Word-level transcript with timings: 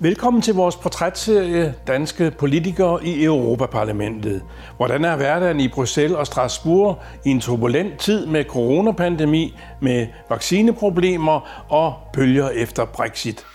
Velkommen 0.00 0.42
til 0.42 0.54
vores 0.54 0.76
portrætserie 0.76 1.74
Danske 1.86 2.30
politikere 2.38 3.04
i 3.04 3.24
Europaparlamentet. 3.24 4.42
Hvordan 4.76 5.04
er 5.04 5.16
hverdagen 5.16 5.60
i 5.60 5.68
Bruxelles 5.68 6.16
og 6.16 6.26
Strasbourg 6.26 6.98
i 7.24 7.28
en 7.30 7.40
turbulent 7.40 7.98
tid 8.00 8.26
med 8.26 8.44
coronapandemi, 8.44 9.58
med 9.82 10.06
vaccineproblemer 10.30 11.64
og 11.68 11.94
bølger 12.12 12.48
efter 12.48 12.84
Brexit? 12.84 13.46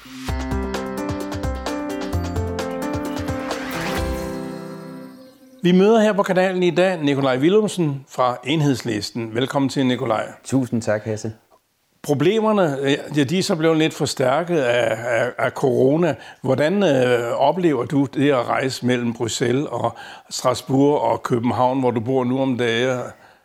Vi 5.61 5.71
møder 5.71 6.01
her 6.01 6.13
på 6.13 6.23
kanalen 6.23 6.63
i 6.63 6.71
dag 6.71 7.03
Nikolaj 7.03 7.37
Willumsen 7.37 8.05
fra 8.09 8.37
Enhedslisten. 8.43 9.35
Velkommen 9.35 9.69
til, 9.69 9.85
Nikolaj. 9.85 10.25
Tusind 10.43 10.81
tak, 10.81 11.03
Hasse. 11.03 11.33
Problemerne 12.03 12.77
øh, 12.81 12.97
ja, 13.17 13.23
de 13.23 13.39
er 13.39 13.43
så 13.43 13.55
blevet 13.55 13.77
lidt 13.77 13.93
forstærket 13.93 14.57
af, 14.57 14.97
af, 15.21 15.31
af 15.37 15.51
corona. 15.51 16.15
Hvordan 16.41 16.83
øh, 16.83 17.31
oplever 17.31 17.85
du 17.85 18.07
det 18.13 18.31
at 18.31 18.47
rejse 18.47 18.85
mellem 18.85 19.13
Bruxelles 19.13 19.65
og 19.71 19.95
Strasbourg 20.29 21.01
og 21.01 21.23
København, 21.23 21.79
hvor 21.79 21.91
du 21.91 21.99
bor 21.99 22.23
nu 22.23 22.39
om 22.39 22.57
dagen? 22.57 22.99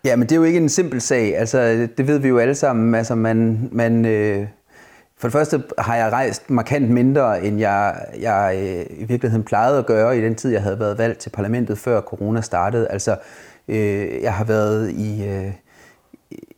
Ja, 0.04 0.16
men 0.16 0.22
det 0.22 0.32
er 0.32 0.36
jo 0.36 0.42
ikke 0.42 0.58
en 0.58 0.68
simpel 0.68 1.00
sag. 1.00 1.36
Altså, 1.36 1.88
det 1.98 2.06
ved 2.06 2.18
vi 2.18 2.28
jo 2.28 2.38
alle 2.38 2.54
sammen. 2.54 2.94
Altså, 2.94 3.14
man, 3.14 3.68
man, 3.72 4.04
øh, 4.04 4.46
for 5.18 5.28
det 5.28 5.32
første 5.32 5.62
har 5.78 5.96
jeg 5.96 6.12
rejst 6.12 6.50
markant 6.50 6.90
mindre, 6.90 7.44
end 7.44 7.58
jeg, 7.58 7.94
jeg 8.20 8.58
øh, 8.62 8.98
i 8.98 9.04
virkeligheden 9.04 9.44
plejede 9.44 9.78
at 9.78 9.86
gøre 9.86 10.18
i 10.18 10.20
den 10.20 10.34
tid, 10.34 10.52
jeg 10.52 10.62
havde 10.62 10.80
været 10.80 10.98
valgt 10.98 11.18
til 11.18 11.30
parlamentet, 11.30 11.78
før 11.78 12.00
corona 12.00 12.40
startede. 12.40 12.88
Altså, 12.88 13.16
øh, 13.68 14.22
jeg 14.22 14.34
har 14.34 14.44
været 14.44 14.90
i... 14.90 15.24
Øh, 15.24 15.52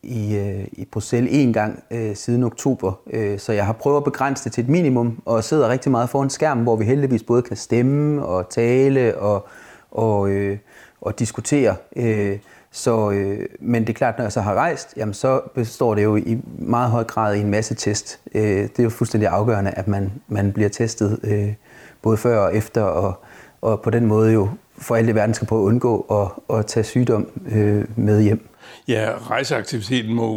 i, 0.03 0.35
øh, 0.35 0.67
i 0.71 0.85
Bruxelles 0.85 1.33
en 1.33 1.53
gang 1.53 1.83
øh, 1.91 2.15
siden 2.15 2.43
oktober, 2.43 2.93
øh, 3.13 3.39
så 3.39 3.53
jeg 3.53 3.65
har 3.65 3.73
prøvet 3.73 3.97
at 3.97 4.03
begrænse 4.03 4.43
det 4.43 4.51
til 4.51 4.63
et 4.63 4.69
minimum, 4.69 5.21
og 5.25 5.43
sidder 5.43 5.69
rigtig 5.69 5.91
meget 5.91 6.09
foran 6.09 6.29
skærmen, 6.29 6.63
hvor 6.63 6.75
vi 6.75 6.85
heldigvis 6.85 7.23
både 7.23 7.41
kan 7.41 7.57
stemme 7.57 8.25
og 8.25 8.49
tale 8.49 9.17
og, 9.17 9.47
og, 9.91 10.29
øh, 10.29 10.57
og 11.01 11.19
diskutere. 11.19 11.75
Øh, 11.95 12.37
så, 12.71 13.11
øh, 13.11 13.45
men 13.59 13.81
det 13.81 13.89
er 13.89 13.93
klart, 13.93 14.17
når 14.17 14.25
jeg 14.25 14.31
så 14.31 14.41
har 14.41 14.53
rejst, 14.53 14.93
jamen 14.97 15.13
så 15.13 15.41
består 15.55 15.95
det 15.95 16.03
jo 16.03 16.15
i 16.15 16.37
meget 16.59 16.91
høj 16.91 17.03
grad 17.03 17.35
i 17.35 17.39
en 17.39 17.49
masse 17.49 17.75
test. 17.75 18.19
Øh, 18.35 18.43
det 18.43 18.79
er 18.79 18.83
jo 18.83 18.89
fuldstændig 18.89 19.29
afgørende, 19.29 19.71
at 19.71 19.87
man, 19.87 20.11
man 20.27 20.53
bliver 20.53 20.69
testet 20.69 21.19
øh, 21.23 21.53
både 22.01 22.17
før 22.17 22.39
og 22.39 22.55
efter, 22.55 22.81
og, 22.81 23.13
og 23.61 23.81
på 23.81 23.89
den 23.89 24.05
måde 24.05 24.33
jo 24.33 24.49
for 24.77 24.95
alt 24.95 25.09
i 25.09 25.15
verden 25.15 25.33
skal 25.33 25.47
prøve 25.47 25.61
at 25.61 25.65
undgå 25.65 25.99
at, 26.11 26.57
at 26.57 26.65
tage 26.65 26.83
sygdom 26.83 27.27
øh, 27.51 27.85
med 27.95 28.21
hjem 28.21 28.50
ja, 28.87 29.09
rejseaktiviteten 29.29 30.13
må 30.13 30.29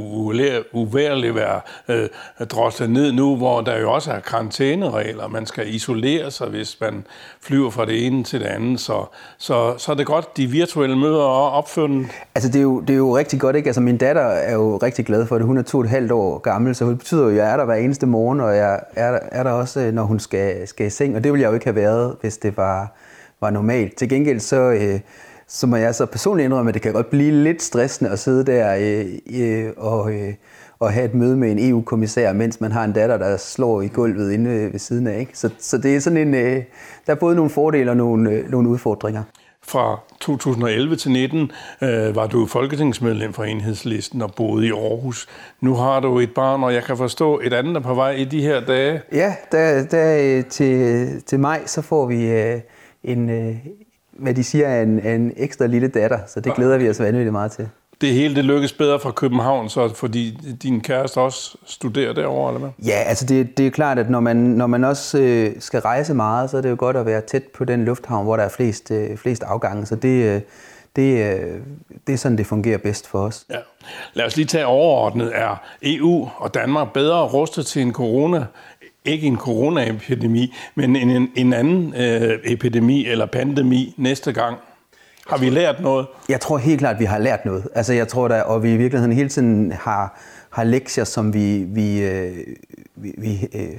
uværligt 0.72 1.34
være 1.34 1.60
øh, 1.88 2.08
droslet 2.50 2.90
ned 2.90 3.12
nu, 3.12 3.36
hvor 3.36 3.60
der 3.60 3.78
jo 3.78 3.92
også 3.92 4.12
er 4.12 4.20
karantæneregler. 4.20 5.28
Man 5.28 5.46
skal 5.46 5.74
isolere 5.74 6.30
sig, 6.30 6.48
hvis 6.48 6.80
man 6.80 7.06
flyver 7.40 7.70
fra 7.70 7.86
det 7.86 8.06
ene 8.06 8.24
til 8.24 8.40
det 8.40 8.46
andet. 8.46 8.80
Så, 8.80 9.04
så, 9.38 9.74
så 9.78 9.92
er 9.92 9.96
det 9.96 10.06
godt, 10.06 10.36
de 10.36 10.46
virtuelle 10.46 10.96
møder 10.96 11.20
er 11.20 11.50
opfundet. 11.50 12.06
Altså, 12.34 12.50
det 12.50 12.58
er, 12.58 12.62
jo, 12.62 12.80
det 12.80 12.90
er 12.90 12.96
jo 12.96 13.16
rigtig 13.16 13.40
godt, 13.40 13.56
ikke? 13.56 13.68
Altså, 13.68 13.80
min 13.80 13.96
datter 13.96 14.22
er 14.22 14.54
jo 14.54 14.76
rigtig 14.76 15.06
glad 15.06 15.26
for 15.26 15.38
det. 15.38 15.46
Hun 15.46 15.58
er 15.58 15.62
to 15.62 15.78
og 15.78 15.84
et 15.84 15.90
halvt 15.90 16.12
år 16.12 16.38
gammel, 16.38 16.74
så 16.74 16.90
det 16.90 16.98
betyder 16.98 17.22
jo, 17.22 17.28
at 17.28 17.36
jeg 17.36 17.52
er 17.52 17.56
der 17.56 17.64
hver 17.64 17.74
eneste 17.74 18.06
morgen, 18.06 18.40
og 18.40 18.56
jeg 18.56 18.80
er, 18.96 19.18
er 19.32 19.42
der 19.42 19.50
også, 19.50 19.80
øh, 19.80 19.92
når 19.92 20.02
hun 20.02 20.20
skal, 20.20 20.68
skal 20.68 20.86
i 20.86 20.90
seng. 20.90 21.16
Og 21.16 21.24
det 21.24 21.32
ville 21.32 21.42
jeg 21.42 21.48
jo 21.48 21.54
ikke 21.54 21.66
have 21.66 21.76
været, 21.76 22.16
hvis 22.20 22.36
det 22.36 22.56
var, 22.56 22.92
var 23.40 23.50
normalt. 23.50 23.96
Til 23.96 24.08
gengæld 24.08 24.40
så... 24.40 24.56
Øh, 24.56 25.00
så 25.54 25.66
må 25.66 25.76
jeg 25.76 25.94
så 25.94 26.06
personligt 26.06 26.44
indrømme, 26.44 26.68
at 26.68 26.74
det 26.74 26.82
kan 26.82 26.92
godt 26.92 27.10
blive 27.10 27.32
lidt 27.32 27.62
stressende 27.62 28.10
at 28.10 28.18
sidde 28.18 28.44
der 28.46 28.76
øh, 28.76 29.40
øh, 29.40 29.72
og, 29.76 30.12
øh, 30.12 30.34
og 30.78 30.92
have 30.92 31.04
et 31.04 31.14
møde 31.14 31.36
med 31.36 31.50
en 31.50 31.70
EU-kommissær, 31.70 32.32
mens 32.32 32.60
man 32.60 32.72
har 32.72 32.84
en 32.84 32.92
datter, 32.92 33.16
der 33.16 33.36
slår 33.36 33.82
i 33.82 33.88
gulvet 33.88 34.32
inde 34.32 34.72
ved 34.72 34.78
siden 34.78 35.06
af. 35.06 35.20
Ikke? 35.20 35.38
Så, 35.38 35.50
så 35.58 35.78
det 35.78 35.96
er 35.96 36.00
sådan 36.00 36.16
en, 36.16 36.34
øh, 36.34 36.62
der 37.06 37.12
er 37.12 37.14
både 37.14 37.36
nogle 37.36 37.50
fordele 37.50 37.90
og 37.90 37.96
nogle, 37.96 38.30
øh, 38.30 38.50
nogle 38.50 38.68
udfordringer. 38.68 39.22
Fra 39.62 40.00
2011 40.20 40.96
til 40.96 41.10
19 41.10 41.50
øh, 41.82 42.16
var 42.16 42.26
du 42.26 42.46
folketingsmedlem 42.46 43.32
for 43.32 43.44
Enhedslisten 43.44 44.22
og 44.22 44.34
boede 44.34 44.66
i 44.66 44.70
Aarhus. 44.70 45.28
Nu 45.60 45.74
har 45.74 46.00
du 46.00 46.18
et 46.18 46.34
barn, 46.34 46.62
og 46.62 46.74
jeg 46.74 46.82
kan 46.84 46.96
forstå 46.96 47.40
et 47.44 47.52
andet 47.52 47.76
er 47.76 47.80
på 47.80 47.94
vej 47.94 48.10
i 48.10 48.24
de 48.24 48.42
her 48.42 48.60
dage. 48.60 49.00
Ja, 49.12 49.34
der, 49.52 49.84
der, 49.84 50.42
til, 50.42 51.08
til 51.22 51.40
maj 51.40 51.66
så 51.66 51.82
får 51.82 52.06
vi 52.06 52.30
øh, 52.30 52.60
en, 53.04 53.30
øh, 53.30 53.56
hvad 54.18 54.34
de 54.34 54.44
siger, 54.44 54.68
er 54.68 54.82
en, 54.82 55.06
en 55.06 55.32
ekstra 55.36 55.66
lille 55.66 55.88
datter, 55.88 56.18
så 56.26 56.40
det 56.40 56.54
glæder 56.54 56.78
vi 56.78 56.90
os 56.90 57.00
vanvittigt 57.00 57.32
meget 57.32 57.52
til. 57.52 57.68
Det 58.00 58.12
hele 58.12 58.34
det 58.34 58.44
lykkes 58.44 58.72
bedre 58.72 59.00
fra 59.00 59.10
København, 59.10 59.68
så 59.68 59.94
fordi 59.94 60.38
din 60.62 60.80
kæreste 60.80 61.18
også 61.18 61.56
studerer 61.66 62.12
derovre, 62.12 62.54
eller 62.54 62.60
hvad? 62.60 62.86
Ja, 62.86 63.02
altså 63.06 63.26
det, 63.26 63.58
det 63.58 63.66
er 63.66 63.70
klart, 63.70 63.98
at 63.98 64.10
når 64.10 64.20
man, 64.20 64.36
når 64.36 64.66
man 64.66 64.84
også 64.84 65.18
øh, 65.18 65.52
skal 65.58 65.80
rejse 65.80 66.14
meget, 66.14 66.50
så 66.50 66.56
er 66.56 66.60
det 66.60 66.70
jo 66.70 66.76
godt 66.78 66.96
at 66.96 67.06
være 67.06 67.20
tæt 67.20 67.42
på 67.42 67.64
den 67.64 67.84
lufthavn, 67.84 68.24
hvor 68.24 68.36
der 68.36 68.44
er 68.44 68.48
flest, 68.48 68.90
øh, 68.90 69.16
flest 69.16 69.42
afgange. 69.42 69.86
Så 69.86 69.96
det, 69.96 70.34
øh, 70.34 70.40
det, 70.96 71.34
øh, 71.34 71.60
det 72.06 72.12
er 72.12 72.16
sådan, 72.16 72.38
det 72.38 72.46
fungerer 72.46 72.78
bedst 72.78 73.08
for 73.08 73.18
os. 73.18 73.44
Ja. 73.50 73.56
Lad 74.14 74.26
os 74.26 74.36
lige 74.36 74.46
tage 74.46 74.66
overordnet. 74.66 75.32
Er 75.34 75.56
EU 75.82 76.28
og 76.36 76.54
Danmark 76.54 76.92
bedre 76.92 77.22
rustet 77.22 77.66
til 77.66 77.82
en 77.82 77.92
corona 77.92 78.46
ikke 79.04 79.26
en 79.26 79.36
coronaepidemi, 79.36 80.54
men 80.74 80.96
en, 80.96 81.28
en 81.34 81.52
anden 81.52 81.94
øh, 81.94 82.38
epidemi 82.44 83.06
eller 83.06 83.26
pandemi 83.26 83.94
næste 83.98 84.32
gang? 84.32 84.56
Har 85.28 85.38
vi 85.38 85.50
lært 85.50 85.80
noget? 85.80 86.06
Jeg 86.28 86.40
tror 86.40 86.58
helt 86.58 86.78
klart, 86.78 86.94
at 86.94 87.00
vi 87.00 87.04
har 87.04 87.18
lært 87.18 87.44
noget. 87.44 87.68
Altså, 87.74 87.92
jeg 87.92 88.08
tror 88.08 88.28
da, 88.28 88.40
og 88.40 88.62
vi 88.62 88.72
i 88.72 88.76
virkeligheden 88.76 89.12
hele 89.12 89.28
tiden 89.28 89.72
har, 89.72 90.20
har 90.50 90.64
lektier, 90.64 91.04
som 91.04 91.34
vi, 91.34 91.62
vi, 91.62 92.02
øh, 92.02 92.36
vi, 92.96 93.14
vi, 93.18 93.48
øh, 93.54 93.76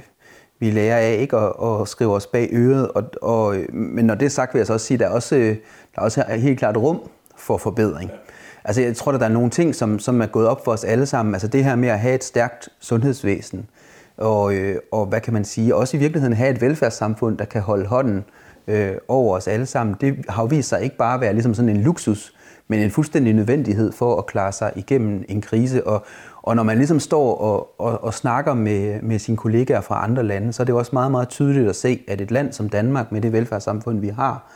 vi 0.58 0.70
lærer 0.70 0.96
af, 0.96 1.16
ikke? 1.20 1.38
Og, 1.38 1.80
og 1.80 1.88
skriver 1.88 2.14
os 2.14 2.26
bag 2.26 2.48
øret. 2.52 2.88
Og, 2.88 3.04
og, 3.22 3.56
men 3.72 4.04
når 4.04 4.14
det 4.14 4.26
er 4.26 4.30
sagt, 4.30 4.54
vil 4.54 4.60
jeg 4.60 4.66
så 4.66 4.72
også 4.72 4.86
sige, 4.86 4.94
at 4.94 5.00
der 5.00 5.06
er 5.06 5.10
også, 5.10 5.34
der 5.36 5.54
er 5.94 6.02
også 6.02 6.24
helt 6.28 6.58
klart 6.58 6.76
rum 6.76 7.00
for 7.36 7.56
forbedring. 7.56 8.10
Ja. 8.10 8.16
Altså, 8.64 8.82
jeg 8.82 8.96
tror, 8.96 9.12
at 9.12 9.20
der 9.20 9.26
er 9.26 9.30
nogle 9.30 9.50
ting, 9.50 9.74
som, 9.74 9.98
som 9.98 10.20
er 10.20 10.26
gået 10.26 10.48
op 10.48 10.64
for 10.64 10.72
os 10.72 10.84
alle 10.84 11.06
sammen. 11.06 11.34
Altså 11.34 11.48
det 11.48 11.64
her 11.64 11.76
med 11.76 11.88
at 11.88 12.00
have 12.00 12.14
et 12.14 12.24
stærkt 12.24 12.68
sundhedsvæsen, 12.80 13.68
og, 14.16 14.54
øh, 14.54 14.76
og 14.92 15.06
hvad 15.06 15.20
kan 15.20 15.32
man 15.32 15.44
sige, 15.44 15.74
også 15.74 15.96
i 15.96 16.00
virkeligheden 16.00 16.36
have 16.36 16.50
et 16.50 16.60
velfærdssamfund, 16.60 17.38
der 17.38 17.44
kan 17.44 17.62
holde 17.62 17.86
hånden 17.86 18.24
øh, 18.66 18.92
over 19.08 19.36
os 19.36 19.48
alle 19.48 19.66
sammen. 19.66 19.96
Det 20.00 20.24
har 20.28 20.42
jo 20.42 20.46
vist 20.46 20.68
sig 20.68 20.82
ikke 20.82 20.96
bare 20.96 21.14
at 21.14 21.20
være 21.20 21.32
ligesom 21.32 21.54
sådan 21.54 21.68
en 21.68 21.82
luksus, 21.82 22.32
men 22.68 22.80
en 22.80 22.90
fuldstændig 22.90 23.34
nødvendighed 23.34 23.92
for 23.92 24.18
at 24.18 24.26
klare 24.26 24.52
sig 24.52 24.72
igennem 24.76 25.24
en 25.28 25.40
krise. 25.40 25.86
Og, 25.86 26.04
og 26.42 26.56
når 26.56 26.62
man 26.62 26.76
ligesom 26.76 27.00
står 27.00 27.34
og, 27.34 27.80
og, 27.80 28.04
og 28.04 28.14
snakker 28.14 28.54
med, 28.54 29.02
med 29.02 29.18
sine 29.18 29.36
kollegaer 29.36 29.80
fra 29.80 30.04
andre 30.04 30.22
lande, 30.22 30.52
så 30.52 30.62
er 30.62 30.64
det 30.64 30.74
også 30.74 30.90
meget, 30.92 31.10
meget 31.10 31.28
tydeligt 31.28 31.68
at 31.68 31.76
se, 31.76 32.00
at 32.08 32.20
et 32.20 32.30
land 32.30 32.52
som 32.52 32.68
Danmark, 32.68 33.12
med 33.12 33.20
det 33.20 33.32
velfærdssamfund, 33.32 34.00
vi 34.00 34.08
har, 34.08 34.52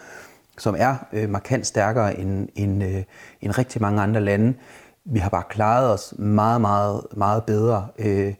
som 0.59 0.75
er 0.79 0.95
øh, 1.13 1.29
markant 1.29 1.67
stærkere 1.67 2.19
end, 2.19 2.49
end, 2.55 2.85
øh, 2.85 3.03
end 3.41 3.59
rigtig 3.59 3.83
mange 3.83 4.03
andre 4.03 4.21
lande, 4.21 4.55
vi 5.05 5.19
har 5.19 5.31
bare 5.31 5.43
klaret 5.49 5.93
os 5.93 6.15
meget, 6.19 6.61
meget, 6.61 7.01
meget 7.17 7.45
bedre. 7.45 7.87
Øh, 7.99 8.35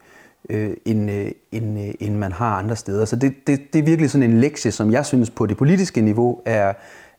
øh, 0.51 0.77
end, 0.85 1.11
øh, 1.11 1.31
end, 1.53 1.81
øh, 1.81 1.95
end 2.01 2.17
man 2.17 2.33
har 2.33 2.59
andre 2.59 2.77
steder. 2.77 3.05
Så 3.05 3.17
det, 3.17 3.35
det, 3.47 3.73
det 3.73 3.79
er 3.79 3.83
virkelig 3.83 4.11
sådan 4.11 4.31
en 4.31 4.41
lektie, 4.41 4.73
som 4.73 4.93
jeg 4.93 5.07
synes 5.07 5.31
på 5.31 5.47
det 5.47 5.57
politiske 5.57 6.01
niveau 6.01 6.41
er, 6.45 6.73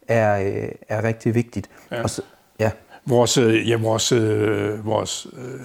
er, 0.08 0.40
øh, 0.40 0.70
er 0.90 1.04
rigtig 1.04 1.36
vigtigt. 1.36 1.70
Ja. 1.92 2.04
Og 2.04 2.10
så, 2.10 2.22
ja. 2.60 2.72
Vores, 3.06 3.38
øh, 3.38 3.70
ja, 3.70 3.78
vores, 3.78 4.12
øh, 4.12 4.86
vores 4.86 5.28
øh, 5.38 5.60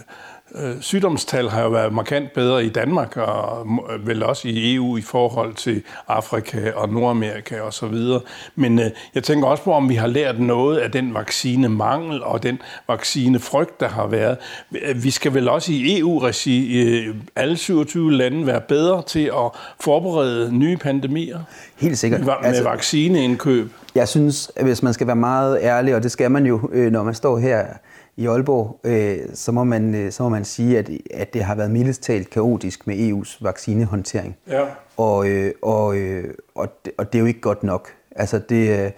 Øh, 0.60 0.74
sygdomstal 0.80 1.48
har 1.48 1.62
jo 1.62 1.68
været 1.68 1.92
markant 1.92 2.32
bedre 2.32 2.64
i 2.64 2.68
Danmark, 2.68 3.16
og 3.16 3.66
vel 4.00 4.22
også 4.22 4.48
i 4.48 4.74
EU 4.74 4.96
i 4.96 5.00
forhold 5.00 5.54
til 5.54 5.82
Afrika 6.08 6.70
og 6.70 6.88
Nordamerika 6.88 7.60
og 7.60 7.72
så 7.72 7.86
videre. 7.86 8.20
Men 8.54 8.78
øh, 8.78 8.90
jeg 9.14 9.22
tænker 9.22 9.48
også 9.48 9.62
på, 9.62 9.72
om 9.72 9.88
vi 9.88 9.94
har 9.94 10.06
lært 10.06 10.40
noget 10.40 10.78
af 10.78 10.92
den 10.92 11.14
vaccinemangel 11.14 12.22
og 12.22 12.42
den 12.42 12.58
vaccinefrygt, 12.88 13.80
der 13.80 13.88
har 13.88 14.06
været. 14.06 14.36
Vi 14.94 15.10
skal 15.10 15.34
vel 15.34 15.48
også 15.48 15.72
i 15.72 15.98
EU-regi, 15.98 16.82
øh, 16.82 17.14
alle 17.36 17.56
27 17.56 18.12
lande, 18.12 18.46
være 18.46 18.60
bedre 18.60 19.02
til 19.02 19.24
at 19.24 19.50
forberede 19.80 20.58
nye 20.58 20.76
pandemier? 20.76 21.38
Helt 21.76 21.98
sikkert. 21.98 22.20
Med 22.20 22.34
altså, 22.42 22.62
vaccineindkøb. 22.62 23.70
Jeg 23.94 24.08
synes, 24.08 24.50
hvis 24.62 24.82
man 24.82 24.94
skal 24.94 25.06
være 25.06 25.16
meget 25.16 25.58
ærlig, 25.62 25.94
og 25.94 26.02
det 26.02 26.10
skal 26.10 26.30
man 26.30 26.46
jo, 26.46 26.70
når 26.90 27.02
man 27.02 27.14
står 27.14 27.38
her 27.38 27.64
i 28.16 28.26
Aalborg, 28.26 28.80
øh, 28.84 29.18
så, 29.34 29.52
må 29.52 29.64
man, 29.64 29.94
øh, 29.94 30.12
så 30.12 30.22
må 30.22 30.28
man 30.28 30.44
sige, 30.44 30.78
at, 30.78 30.90
at 31.14 31.34
det 31.34 31.44
har 31.44 31.54
været 31.54 31.70
mildest 31.70 32.02
talt 32.02 32.30
kaotisk 32.30 32.86
med 32.86 32.96
EU's 32.96 33.38
vaccinehåndtering. 33.40 34.36
Ja. 34.48 34.64
Og, 34.96 35.28
øh, 35.28 35.52
og, 35.62 35.96
øh, 35.96 36.34
og, 36.54 36.68
det, 36.84 36.92
og 36.98 37.12
det 37.12 37.18
er 37.18 37.20
jo 37.20 37.26
ikke 37.26 37.40
godt 37.40 37.62
nok. 37.62 37.88
Altså 38.16 38.38
det, 38.38 38.84
øh, 38.84 38.90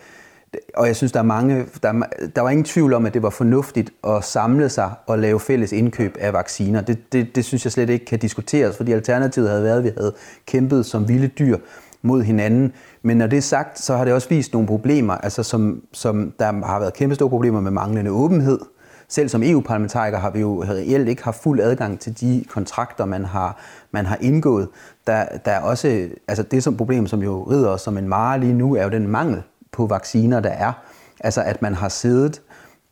og 0.74 0.86
jeg 0.86 0.96
synes, 0.96 1.12
der 1.12 1.18
er 1.18 1.24
mange, 1.24 1.66
der, 1.82 2.02
der 2.36 2.40
var 2.40 2.50
ingen 2.50 2.64
tvivl 2.64 2.92
om, 2.92 3.06
at 3.06 3.14
det 3.14 3.22
var 3.22 3.30
fornuftigt 3.30 3.90
at 4.06 4.24
samle 4.24 4.68
sig 4.68 4.90
og 5.06 5.18
lave 5.18 5.40
fælles 5.40 5.72
indkøb 5.72 6.16
af 6.20 6.32
vacciner. 6.32 6.80
Det, 6.80 7.12
det, 7.12 7.36
det 7.36 7.44
synes 7.44 7.64
jeg 7.64 7.72
slet 7.72 7.90
ikke 7.90 8.04
kan 8.04 8.18
diskuteres, 8.18 8.76
fordi 8.76 8.92
alternativet 8.92 9.48
havde 9.48 9.62
været, 9.62 9.78
at 9.78 9.84
vi 9.84 9.90
havde 9.98 10.14
kæmpet 10.46 10.86
som 10.86 11.08
vilde 11.08 11.28
dyr 11.28 11.58
mod 12.02 12.22
hinanden. 12.22 12.72
Men 13.02 13.16
når 13.16 13.26
det 13.26 13.36
er 13.36 13.42
sagt, 13.42 13.80
så 13.80 13.96
har 13.96 14.04
det 14.04 14.14
også 14.14 14.28
vist 14.28 14.52
nogle 14.52 14.68
problemer, 14.68 15.14
altså 15.14 15.42
som, 15.42 15.82
som 15.92 16.32
der 16.38 16.66
har 16.66 16.78
været 16.78 16.94
kæmpe 16.94 17.14
store 17.14 17.28
problemer 17.28 17.60
med 17.60 17.70
manglende 17.70 18.10
åbenhed, 18.10 18.58
selv 19.08 19.28
som 19.28 19.42
EU-parlamentariker 19.42 20.18
har 20.18 20.30
vi 20.30 20.40
jo 20.40 20.64
reelt 20.64 21.08
ikke 21.08 21.24
haft 21.24 21.42
fuld 21.42 21.60
adgang 21.60 22.00
til 22.00 22.20
de 22.20 22.44
kontrakter, 22.48 23.04
man 23.04 23.24
har, 23.24 23.58
man 23.90 24.06
har 24.06 24.18
indgået. 24.20 24.68
Der, 25.06 25.24
der 25.44 25.50
er 25.50 25.60
også, 25.60 26.08
altså 26.28 26.42
det 26.42 26.62
som 26.62 26.76
problem, 26.76 27.06
som 27.06 27.22
jo 27.22 27.42
rider 27.42 27.68
os 27.68 27.80
som 27.80 27.98
en 27.98 28.08
mare 28.08 28.40
lige 28.40 28.52
nu, 28.52 28.74
er 28.76 28.84
jo 28.84 28.90
den 28.90 29.08
mangel 29.08 29.42
på 29.72 29.86
vacciner, 29.86 30.40
der 30.40 30.50
er. 30.50 30.72
Altså 31.20 31.42
at 31.42 31.62
man 31.62 31.74
har 31.74 31.88
siddet 31.88 32.42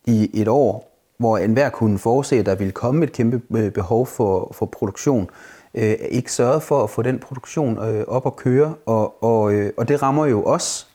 i 0.05 0.41
et 0.41 0.47
år, 0.47 0.97
hvor 1.17 1.37
enhver 1.37 1.69
kunne 1.69 1.99
forudse, 1.99 2.35
at 2.35 2.45
der 2.45 2.55
ville 2.55 2.71
komme 2.71 3.03
et 3.03 3.11
kæmpe 3.11 3.41
øh, 3.57 3.71
behov 3.71 4.07
for, 4.07 4.51
for 4.55 4.65
produktion, 4.65 5.29
øh, 5.73 5.95
ikke 6.09 6.31
sørget 6.31 6.63
for 6.63 6.83
at 6.83 6.89
få 6.89 7.01
den 7.01 7.19
produktion 7.19 7.77
øh, 7.77 8.05
op 8.07 8.25
at 8.25 8.35
køre, 8.35 8.73
og, 8.85 9.23
og, 9.23 9.53
øh, 9.53 9.73
og 9.77 9.87
det 9.87 10.01
rammer 10.01 10.25
jo 10.25 10.43
os 10.43 10.87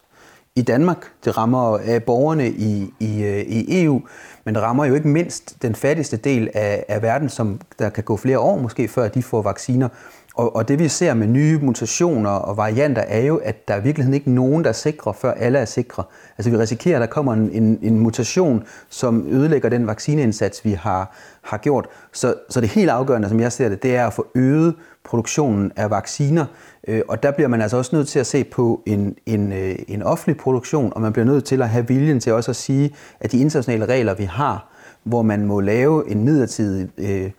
i 0.56 0.62
Danmark, 0.62 1.12
det 1.25 1.37
rammer 1.37 1.72
øh, 1.72 2.02
borgerne 2.02 2.49
i, 2.50 2.94
i, 3.00 3.22
øh, 3.22 3.40
i 3.40 3.84
EU, 3.84 4.02
men 4.44 4.54
det 4.54 4.62
rammer 4.62 4.84
jo 4.84 4.94
ikke 4.94 5.08
mindst 5.08 5.62
den 5.62 5.75
fattigste 5.75 6.16
del 6.16 6.50
af, 6.54 6.84
af 6.88 7.02
verden, 7.02 7.28
som 7.28 7.60
der 7.78 7.90
kan 7.90 8.04
gå 8.04 8.16
flere 8.16 8.38
år 8.38 8.58
måske, 8.58 8.88
før 8.88 9.08
de 9.08 9.22
får 9.22 9.43
vacciner. 9.43 9.88
Og, 10.34 10.56
og 10.56 10.69
det 10.69 10.79
vi 10.79 10.88
ser 10.88 11.14
med 11.14 11.26
nye 11.26 11.58
mutationer 11.58 12.31
og 12.31 12.56
varianter 12.56 13.02
er 13.02 13.20
jo, 13.20 13.37
at 13.37 13.69
der 13.69 13.75
er 13.75 13.81
i 13.81 13.82
virkeligheden 13.82 14.14
ikke 14.14 14.31
nogen, 14.31 14.64
der 14.64 14.69
er 14.70 14.75
sikre, 14.75 15.14
før 15.14 15.32
alle 15.32 15.58
er 15.58 15.64
sikre. 15.64 16.05
Altså 16.38 16.50
vi 16.50 16.56
risikerer, 16.56 16.96
at 16.96 17.00
der 17.00 17.06
kommer 17.06 17.32
en, 17.32 17.50
en, 17.50 17.79
en 17.82 17.99
mutation, 17.99 18.64
som 18.88 19.26
ødelægger 19.31 19.69
den 19.69 19.87
vaccineindsats, 19.87 20.64
vi 20.64 20.73
har, 20.73 21.17
har 21.43 21.56
gjort. 21.56 21.87
Så, 22.12 22.34
så 22.49 22.61
det 22.61 22.69
helt 22.69 22.90
afgørende, 22.90 23.29
som 23.29 23.40
jeg 23.40 23.52
ser 23.52 23.69
det, 23.69 23.82
det 23.82 23.96
er 23.96 24.06
at 24.06 24.12
få 24.12 24.26
øget 24.34 24.75
produktionen 25.05 25.73
af 25.76 25.90
vacciner. 25.90 26.46
Øh, 26.88 27.02
og 27.08 27.23
der 27.23 27.31
bliver 27.31 27.49
man 27.49 27.62
altså 27.62 27.76
også 27.76 27.96
nødt 27.96 28.08
til 28.08 28.19
at 28.19 28.26
se 28.26 28.44
på 28.44 28.82
en, 28.87 29.17
en, 29.26 29.52
øh, 29.52 29.76
en 29.88 30.02
offentlig 30.02 30.37
produktion, 30.37 30.93
og 30.94 31.00
man 31.00 31.12
bliver 31.12 31.26
nødt 31.26 31.44
til 31.44 31.62
at 31.62 31.69
have 31.69 31.88
viljen 31.88 32.20
til 32.20 32.32
også 32.32 32.50
at 32.50 32.56
sige, 32.56 32.94
at 33.20 33.32
de 33.32 33.38
internationale 33.38 33.87
regler, 33.87 34.14
vi 34.14 34.25
har, 34.25 34.69
hvor 35.05 35.23
man 35.23 35.46
må 35.46 35.61
lave 35.61 36.11
en 36.11 36.25
midlertidig 36.25 36.88
øh, 36.99 37.31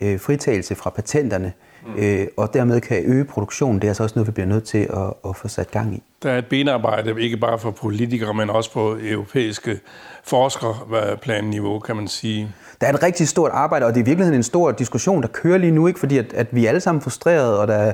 øh, 0.00 0.20
fritagelse 0.20 0.74
fra 0.74 0.90
patenterne, 0.90 1.52
mm. 1.86 2.02
øh, 2.02 2.26
og 2.36 2.54
dermed 2.54 2.80
kan 2.80 3.02
øge 3.04 3.24
produktionen, 3.24 3.80
det 3.80 3.84
er 3.84 3.90
altså 3.90 4.02
også 4.02 4.14
noget, 4.16 4.26
vi 4.26 4.32
bliver 4.32 4.46
nødt 4.46 4.64
til 4.64 4.78
at, 4.78 5.12
at 5.28 5.36
få 5.36 5.48
sat 5.48 5.70
gang 5.70 5.94
i. 5.94 6.02
Der 6.22 6.30
er 6.30 6.38
et 6.38 6.46
benarbejde, 6.46 7.22
ikke 7.22 7.36
bare 7.36 7.58
for 7.58 7.70
politikere, 7.70 8.34
men 8.34 8.50
også 8.50 8.72
på 8.72 8.96
europæiske 9.02 9.80
forskerplanniveau, 10.24 11.78
kan 11.78 11.96
man 11.96 12.08
sige. 12.08 12.52
Der 12.80 12.86
er 12.86 12.92
et 12.92 13.02
rigtig 13.02 13.28
stort 13.28 13.50
arbejde, 13.50 13.86
og 13.86 13.94
det 13.94 14.00
er 14.00 14.04
i 14.04 14.06
virkeligheden 14.06 14.38
en 14.38 14.42
stor 14.42 14.72
diskussion, 14.72 15.22
der 15.22 15.28
kører 15.28 15.58
lige 15.58 15.70
nu, 15.70 15.86
ikke 15.86 16.00
fordi 16.00 16.18
at, 16.18 16.32
at 16.32 16.46
vi 16.50 16.64
er 16.64 16.68
alle 16.68 16.80
sammen 16.80 17.02
frustrerede, 17.02 17.60
og 17.60 17.68
der 17.68 17.74
er 17.74 17.92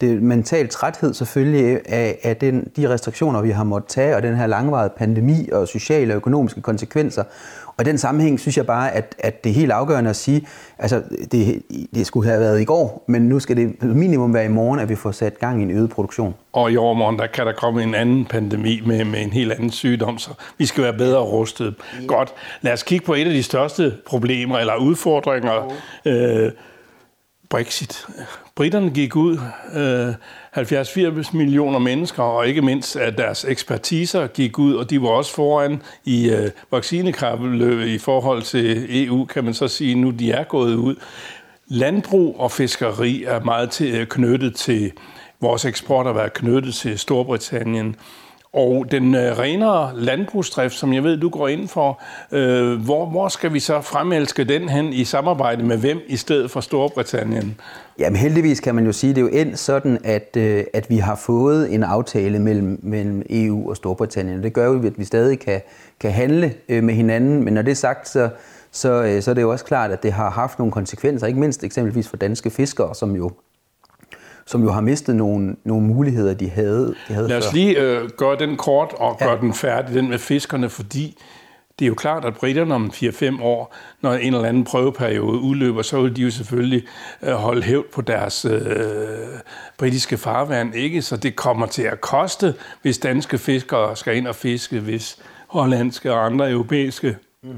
det 0.00 0.22
mental 0.22 0.68
træthed 0.68 1.14
selvfølgelig 1.14 1.80
af, 1.88 2.18
af 2.22 2.36
den, 2.36 2.68
de 2.76 2.88
restriktioner, 2.88 3.40
vi 3.40 3.50
har 3.50 3.64
måttet 3.64 3.88
tage, 3.90 4.16
og 4.16 4.22
den 4.22 4.36
her 4.36 4.46
langvarige 4.46 4.90
pandemi 4.96 5.48
og 5.52 5.68
sociale 5.68 6.12
og 6.12 6.16
økonomiske 6.16 6.60
konsekvenser. 6.60 7.24
Og 7.66 7.84
i 7.84 7.84
den 7.84 7.98
sammenhæng 7.98 8.40
synes 8.40 8.56
jeg 8.56 8.66
bare, 8.66 8.92
at, 8.92 9.14
at 9.18 9.44
det 9.44 9.50
er 9.50 9.54
helt 9.54 9.72
afgørende 9.72 10.10
at 10.10 10.16
sige, 10.16 10.46
altså 10.78 11.02
det, 11.32 11.62
det 11.94 12.06
skulle 12.06 12.28
have 12.30 12.40
været 12.40 12.60
i 12.60 12.64
går, 12.64 13.04
men 13.08 13.22
nu 13.22 13.40
skal 13.40 13.56
det 13.56 13.82
minimum 13.82 14.34
være 14.34 14.44
i 14.44 14.48
morgen, 14.48 14.80
at 14.80 14.88
vi 14.88 14.94
får 14.94 15.10
sat 15.10 15.38
gang 15.38 15.60
i 15.60 15.62
en 15.62 15.70
øget 15.70 15.90
produktion. 15.90 16.34
Og 16.52 16.72
i 16.72 16.76
overmorgen, 16.76 17.18
der 17.18 17.26
kan 17.26 17.46
der 17.46 17.52
komme 17.52 17.82
en 17.82 17.94
anden 17.94 18.24
pandemi 18.24 18.82
med, 18.86 19.04
med 19.04 19.22
en 19.22 19.30
helt 19.30 19.52
anden 19.52 19.70
sygdom, 19.70 20.18
så 20.18 20.30
vi 20.58 20.66
skal 20.66 20.84
være 20.84 20.92
bedre 20.92 21.20
rustet. 21.20 21.74
Ja. 22.00 22.06
Godt. 22.06 22.34
Lad 22.60 22.72
os 22.72 22.82
kigge 22.82 23.06
på 23.06 23.14
et 23.14 23.26
af 23.26 23.32
de 23.32 23.42
største 23.42 23.94
problemer 24.06 24.58
eller 24.58 24.76
udfordringer. 24.76 25.76
Ja. 26.04 26.12
Øh, 26.12 26.52
Brexit. 27.50 28.06
Britterne 28.56 28.90
gik 28.90 29.16
ud, 29.16 29.38
øh, 29.74 30.14
70-80 30.52 31.36
millioner 31.36 31.78
mennesker, 31.78 32.22
og 32.22 32.48
ikke 32.48 32.62
mindst 32.62 32.96
at 32.96 33.18
deres 33.18 33.44
ekspertiser 33.44 34.26
gik 34.26 34.58
ud, 34.58 34.74
og 34.74 34.90
de 34.90 35.02
var 35.02 35.08
også 35.08 35.34
foran 35.34 35.82
i 36.04 36.30
øh, 36.30 36.50
vaccinekappeløbet 36.70 37.86
i 37.86 37.98
forhold 37.98 38.42
til 38.42 38.86
EU, 39.04 39.24
kan 39.24 39.44
man 39.44 39.54
så 39.54 39.68
sige, 39.68 39.94
nu 39.94 40.10
de 40.10 40.32
er 40.32 40.44
gået 40.44 40.74
ud. 40.74 40.94
Landbrug 41.66 42.40
og 42.40 42.52
fiskeri 42.52 43.24
er 43.24 43.40
meget 43.40 43.70
til, 43.70 43.94
øh, 43.94 44.06
knyttet 44.06 44.54
til, 44.54 44.92
vores 45.40 45.64
eksport 45.64 46.06
har 46.06 46.12
været 46.12 46.32
knyttet 46.32 46.74
til 46.74 46.98
Storbritannien, 46.98 47.96
og 48.56 48.86
den 48.90 49.14
øh, 49.14 49.38
renere 49.38 49.90
landbrugsdrift, 49.94 50.74
som 50.74 50.92
jeg 50.92 51.04
ved, 51.04 51.16
du 51.16 51.28
går 51.28 51.48
ind 51.48 51.68
for, 51.68 52.02
øh, 52.32 52.80
hvor, 52.80 53.06
hvor 53.06 53.28
skal 53.28 53.52
vi 53.52 53.60
så 53.60 53.80
fremelske 53.80 54.44
den 54.44 54.68
hen 54.68 54.92
i 54.92 55.04
samarbejde 55.04 55.64
med 55.64 55.78
hvem 55.78 56.00
i 56.06 56.16
stedet 56.16 56.50
for 56.50 56.60
Storbritannien? 56.60 57.60
Jamen 57.98 58.16
heldigvis 58.16 58.60
kan 58.60 58.74
man 58.74 58.86
jo 58.86 58.92
sige, 58.92 59.14
det 59.14 59.18
er 59.18 59.22
jo 59.22 59.28
endt 59.32 59.58
sådan, 59.58 59.98
at, 60.04 60.36
øh, 60.36 60.64
at 60.74 60.90
vi 60.90 60.96
har 60.96 61.14
fået 61.14 61.74
en 61.74 61.82
aftale 61.82 62.38
mellem, 62.38 62.80
mellem 62.82 63.22
EU 63.30 63.70
og 63.70 63.76
Storbritannien. 63.76 64.42
Det 64.42 64.52
gør 64.52 64.66
jo, 64.66 64.86
at 64.86 64.98
vi 64.98 65.04
stadig 65.04 65.40
kan, 65.40 65.60
kan 66.00 66.12
handle 66.12 66.54
øh, 66.68 66.84
med 66.84 66.94
hinanden, 66.94 67.44
men 67.44 67.54
når 67.54 67.62
det 67.62 67.70
er 67.70 67.76
sagt, 67.76 68.08
så, 68.08 68.28
så, 68.70 69.02
øh, 69.02 69.22
så 69.22 69.30
er 69.30 69.34
det 69.34 69.42
jo 69.42 69.50
også 69.50 69.64
klart, 69.64 69.90
at 69.90 70.02
det 70.02 70.12
har 70.12 70.30
haft 70.30 70.58
nogle 70.58 70.72
konsekvenser, 70.72 71.26
ikke 71.26 71.40
mindst 71.40 71.64
eksempelvis 71.64 72.08
for 72.08 72.16
danske 72.16 72.50
fiskere, 72.50 72.94
som 72.94 73.16
jo 73.16 73.30
som 74.46 74.62
jo 74.62 74.70
har 74.70 74.80
mistet 74.80 75.16
nogle, 75.16 75.56
nogle 75.64 75.86
muligheder, 75.86 76.34
de 76.34 76.50
havde, 76.50 76.94
de 77.08 77.14
havde 77.14 77.28
Lad 77.28 77.36
os 77.38 77.44
før. 77.46 77.52
lige 77.52 77.80
øh, 77.80 78.08
gøre 78.16 78.38
den 78.38 78.56
kort 78.56 78.92
og 78.96 79.18
gøre 79.18 79.40
den 79.40 79.54
færdig, 79.54 79.94
den 79.94 80.08
med 80.08 80.18
fiskerne, 80.18 80.68
fordi 80.68 81.18
det 81.78 81.84
er 81.84 81.88
jo 81.88 81.94
klart, 81.94 82.24
at 82.24 82.34
britterne 82.34 82.74
om 82.74 82.90
4-5 82.94 83.42
år, 83.42 83.74
når 84.00 84.12
en 84.12 84.34
eller 84.34 84.48
anden 84.48 84.64
prøveperiode 84.64 85.40
udløber, 85.40 85.82
så 85.82 86.02
vil 86.02 86.16
de 86.16 86.22
jo 86.22 86.30
selvfølgelig 86.30 86.84
øh, 87.22 87.32
holde 87.32 87.62
hævd 87.62 87.84
på 87.92 88.00
deres 88.02 88.44
øh, 88.44 88.60
britiske 89.78 90.16
farvand, 90.16 90.74
ikke? 90.74 91.02
Så 91.02 91.16
det 91.16 91.36
kommer 91.36 91.66
til 91.66 91.82
at 91.82 92.00
koste, 92.00 92.54
hvis 92.82 92.98
danske 92.98 93.38
fiskere 93.38 93.96
skal 93.96 94.16
ind 94.16 94.26
og 94.26 94.34
fiske, 94.34 94.80
hvis 94.80 95.18
hollandske 95.46 96.12
og 96.12 96.26
andre 96.26 96.50
europæiske 96.50 97.16
mm 97.42 97.50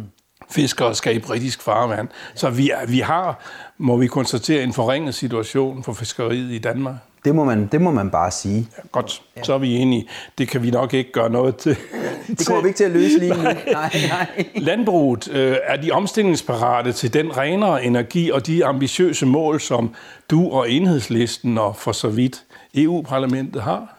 fiskere 0.51 0.95
skal 0.95 1.17
i 1.17 1.19
britisk 1.19 1.63
farvand. 1.63 2.09
Så 2.35 2.51
vi, 2.51 2.71
er, 2.71 2.87
vi 2.87 2.99
har, 2.99 3.41
må 3.79 3.97
vi 3.97 4.07
konstatere, 4.07 4.63
en 4.63 4.73
forringet 4.73 5.15
situation 5.15 5.83
for 5.83 5.93
fiskeriet 5.93 6.51
i 6.51 6.59
Danmark. 6.59 6.95
Det 7.25 7.35
må 7.35 7.45
man, 7.45 7.67
det 7.73 7.81
må 7.81 7.91
man 7.91 8.11
bare 8.11 8.31
sige. 8.31 8.69
Ja, 8.77 8.83
godt, 8.93 9.23
så 9.43 9.55
er 9.55 9.59
vi 9.59 9.75
enige. 9.75 10.09
Det 10.39 10.49
kan 10.49 10.63
vi 10.63 10.71
nok 10.71 10.95
ikke 10.95 11.13
gøre 11.13 11.31
noget 11.31 11.57
til. 11.57 11.77
Det 12.29 12.47
kommer 12.47 12.63
vi 12.63 12.69
ikke 12.69 12.77
til 12.77 12.85
at 12.85 12.91
løse 12.91 13.19
lige 13.19 13.35
nu. 13.35 13.43
Nej, 13.73 13.91
nej. 14.09 14.45
Landbruget, 14.57 15.29
øh, 15.29 15.57
er 15.65 15.77
de 15.77 15.91
omstillingsparate 15.91 16.93
til 16.93 17.13
den 17.13 17.37
renere 17.37 17.85
energi 17.85 18.31
og 18.31 18.47
de 18.47 18.65
ambitiøse 18.65 19.27
mål, 19.27 19.61
som 19.61 19.95
du 20.31 20.51
og 20.51 20.71
enhedslisten 20.71 21.59
og 21.59 21.77
for 21.77 21.93
så 21.93 22.09
vidt 22.09 22.43
EU-parlamentet 22.75 23.63
har? 23.63 23.95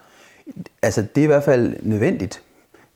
Altså, 0.82 1.02
det 1.02 1.22
er 1.22 1.24
i 1.24 1.28
hvert 1.28 1.44
fald 1.44 1.76
nødvendigt. 1.82 2.42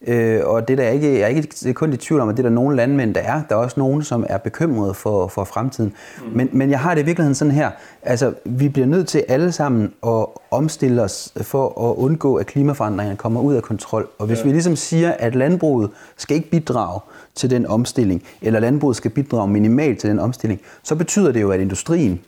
Øh, 0.08 0.42
og 0.46 0.68
det 0.68 0.78
der 0.78 0.84
er 0.84 0.90
ikke, 0.90 1.14
jeg 1.14 1.22
er 1.22 1.28
ikke 1.28 1.74
kun 1.74 1.94
i 1.94 1.98
tvivl 1.98 2.22
om, 2.22 2.30
at 2.30 2.38
det 2.38 2.46
er 2.46 2.50
der 2.50 2.56
nogle 2.56 2.76
landmænd, 2.76 3.14
der 3.14 3.22
er. 3.22 3.42
Der 3.50 3.56
er 3.56 3.60
også 3.60 3.80
nogen, 3.80 4.04
som 4.04 4.26
er 4.30 4.38
bekymrede 4.38 4.94
for, 4.94 5.28
for 5.28 5.44
fremtiden. 5.44 5.94
Mm. 6.26 6.38
Men, 6.38 6.50
men 6.52 6.70
jeg 6.70 6.80
har 6.80 6.96
det 6.96 7.02
i 7.02 7.06
virkeligheden 7.06 7.36
sådan 7.36 7.54
her. 7.54 7.72
Altså, 8.02 8.34
vi 8.46 8.70
bliver 8.70 8.88
nødt 8.88 9.08
til 9.08 9.24
alle 9.28 9.52
sammen 9.52 9.94
at 10.08 10.26
omstille 10.52 11.02
os 11.02 11.34
for 11.42 11.90
at 11.90 11.96
undgå, 11.96 12.36
at 12.36 12.46
klimaforandringerne 12.46 13.18
kommer 13.18 13.42
ud 13.42 13.56
af 13.56 13.64
kontrol. 13.64 14.08
Og 14.20 14.28
hvis 14.28 14.40
ja. 14.40 14.44
vi 14.44 14.52
ligesom 14.52 14.76
siger, 14.76 15.12
at 15.12 15.36
landbruget 15.36 15.90
skal 16.18 16.38
ikke 16.38 16.50
bidrage 16.50 17.00
til 17.36 17.50
den 17.50 17.66
omstilling, 17.66 18.24
eller 18.42 18.60
landbruget 18.60 18.96
skal 18.96 19.12
bidrage 19.12 19.48
minimalt 19.48 20.00
til 20.00 20.10
den 20.10 20.20
omstilling, 20.20 20.62
så 20.84 20.96
betyder 20.96 21.32
det 21.32 21.42
jo, 21.42 21.52
at 21.52 21.60
industrien, 21.60 22.20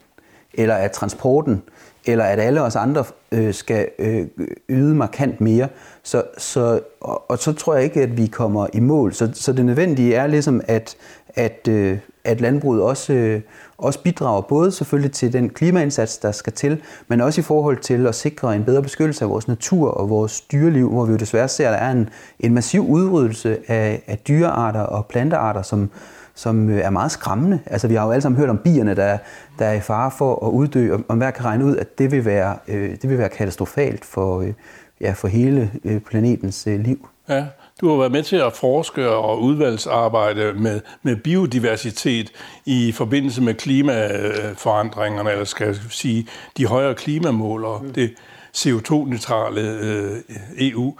eller 0.56 0.74
at 0.74 0.92
transporten, 0.92 1.62
eller 2.06 2.24
at 2.24 2.40
alle 2.40 2.62
os 2.62 2.76
andre 2.76 3.04
øh, 3.32 3.54
skal 3.54 3.88
øh, 3.98 4.26
yde 4.68 4.94
markant 4.94 5.40
mere. 5.40 5.68
Så, 6.02 6.22
så, 6.38 6.80
og, 7.00 7.30
og 7.30 7.38
så 7.38 7.52
tror 7.52 7.74
jeg 7.74 7.84
ikke, 7.84 8.02
at 8.02 8.16
vi 8.16 8.26
kommer 8.26 8.66
i 8.72 8.80
mål. 8.80 9.14
Så, 9.14 9.30
så 9.34 9.52
det 9.52 9.64
nødvendige 9.64 10.14
er 10.14 10.26
ligesom, 10.26 10.60
at, 10.68 10.96
at, 11.34 11.68
øh, 11.68 11.98
at 12.24 12.40
landbruget 12.40 12.82
også, 12.82 13.12
øh, 13.12 13.40
også 13.78 14.02
bidrager 14.02 14.40
både 14.40 14.72
selvfølgelig 14.72 15.12
til 15.12 15.32
den 15.32 15.50
klimaindsats, 15.50 16.18
der 16.18 16.32
skal 16.32 16.52
til, 16.52 16.82
men 17.08 17.20
også 17.20 17.40
i 17.40 17.44
forhold 17.44 17.78
til 17.78 18.06
at 18.06 18.14
sikre 18.14 18.56
en 18.56 18.64
bedre 18.64 18.82
beskyttelse 18.82 19.24
af 19.24 19.30
vores 19.30 19.48
natur 19.48 19.90
og 19.90 20.10
vores 20.10 20.40
dyreliv, 20.40 20.90
hvor 20.90 21.04
vi 21.04 21.12
jo 21.12 21.18
desværre 21.18 21.48
ser, 21.48 21.68
at 21.68 21.72
der 21.72 21.86
er 21.86 21.92
en, 21.92 22.08
en 22.40 22.54
massiv 22.54 22.88
udryddelse 22.88 23.58
af, 23.68 24.02
af 24.06 24.18
dyrearter 24.18 24.80
og 24.80 25.06
plantearter, 25.06 25.62
som, 25.62 25.90
som 26.36 26.70
øh, 26.70 26.78
er 26.78 26.90
meget 26.90 27.12
skræmmende. 27.12 27.58
Altså, 27.66 27.88
vi 27.88 27.94
har 27.94 28.04
jo 28.04 28.10
alle 28.10 28.22
sammen 28.22 28.38
hørt 28.38 28.50
om 28.50 28.58
bierne, 28.58 28.94
der, 28.94 29.18
der 29.58 29.66
er 29.66 29.72
i 29.72 29.80
fare 29.80 30.10
for 30.10 30.46
at 30.46 30.50
uddø, 30.50 30.96
og 31.08 31.18
man 31.18 31.32
kan 31.32 31.44
regne 31.44 31.64
ud, 31.64 31.76
at 31.76 31.98
det 31.98 32.10
vil 32.10 32.24
være, 32.24 32.56
øh, 32.68 32.90
det 33.02 33.10
vil 33.10 33.18
være 33.18 33.28
katastrofalt 33.28 34.04
for, 34.04 34.40
øh, 34.40 34.52
ja, 35.00 35.12
for 35.12 35.28
hele 35.28 35.70
øh, 35.84 36.00
planetens 36.00 36.66
øh, 36.66 36.80
liv. 36.80 37.08
Ja, 37.28 37.44
du 37.80 37.90
har 37.90 37.96
været 37.96 38.12
med 38.12 38.22
til 38.22 38.36
at 38.36 38.52
forske 38.52 39.08
og 39.08 39.42
udvalgsarbejde 39.42 40.52
med, 40.52 40.80
med 41.02 41.16
biodiversitet 41.16 42.32
i 42.66 42.92
forbindelse 42.92 43.42
med 43.42 43.54
klimaforandringerne, 43.54 45.30
eller 45.30 45.44
skal 45.44 45.66
jeg 45.66 45.76
sige, 45.90 46.26
de 46.56 46.66
højere 46.66 46.94
klimamål 46.94 47.64
og 47.64 47.84
mm. 47.84 47.92
det 47.92 48.14
CO2-neutrale 48.56 49.60
øh, 49.60 50.10
EU. 50.58 50.94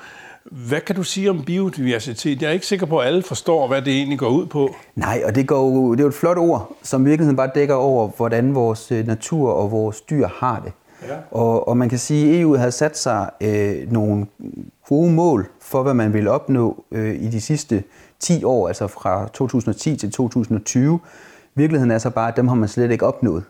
Hvad 0.50 0.80
kan 0.80 0.96
du 0.96 1.02
sige 1.02 1.30
om 1.30 1.44
biodiversitet? 1.44 2.42
Jeg 2.42 2.48
er 2.48 2.52
ikke 2.52 2.66
sikker 2.66 2.86
på, 2.86 2.98
at 2.98 3.06
alle 3.06 3.22
forstår, 3.22 3.68
hvad 3.68 3.82
det 3.82 3.92
egentlig 3.92 4.18
går 4.18 4.28
ud 4.28 4.46
på. 4.46 4.74
Nej, 4.94 5.22
og 5.24 5.34
det, 5.34 5.46
går, 5.46 5.90
det 5.90 6.00
er 6.00 6.04
jo 6.04 6.08
et 6.08 6.14
flot 6.14 6.38
ord, 6.38 6.76
som 6.82 7.06
i 7.06 7.08
virkeligheden 7.08 7.36
bare 7.36 7.50
dækker 7.54 7.74
over, 7.74 8.10
hvordan 8.16 8.54
vores 8.54 8.92
øh, 8.92 9.06
natur 9.06 9.52
og 9.52 9.70
vores 9.70 10.00
dyr 10.00 10.28
har 10.36 10.60
det. 10.64 10.72
Ja. 11.08 11.16
Og, 11.30 11.68
og 11.68 11.76
man 11.76 11.88
kan 11.88 11.98
sige, 11.98 12.34
at 12.34 12.40
EU 12.40 12.56
havde 12.56 12.72
sat 12.72 12.98
sig 12.98 13.30
øh, 13.40 13.92
nogle 13.92 14.26
gode 14.88 15.12
mål 15.12 15.48
for, 15.60 15.82
hvad 15.82 15.94
man 15.94 16.12
ville 16.12 16.30
opnå 16.30 16.84
øh, 16.92 17.14
i 17.22 17.28
de 17.28 17.40
sidste 17.40 17.82
10 18.20 18.44
år, 18.44 18.68
altså 18.68 18.86
fra 18.86 19.28
2010 19.28 19.96
til 19.96 20.12
2020. 20.12 21.00
Virkeligheden 21.54 21.90
er 21.90 21.98
så 21.98 22.10
bare, 22.10 22.28
at 22.28 22.36
dem 22.36 22.48
har 22.48 22.54
man 22.54 22.68
slet 22.68 22.90
ikke 22.90 23.06
opnået. 23.06 23.44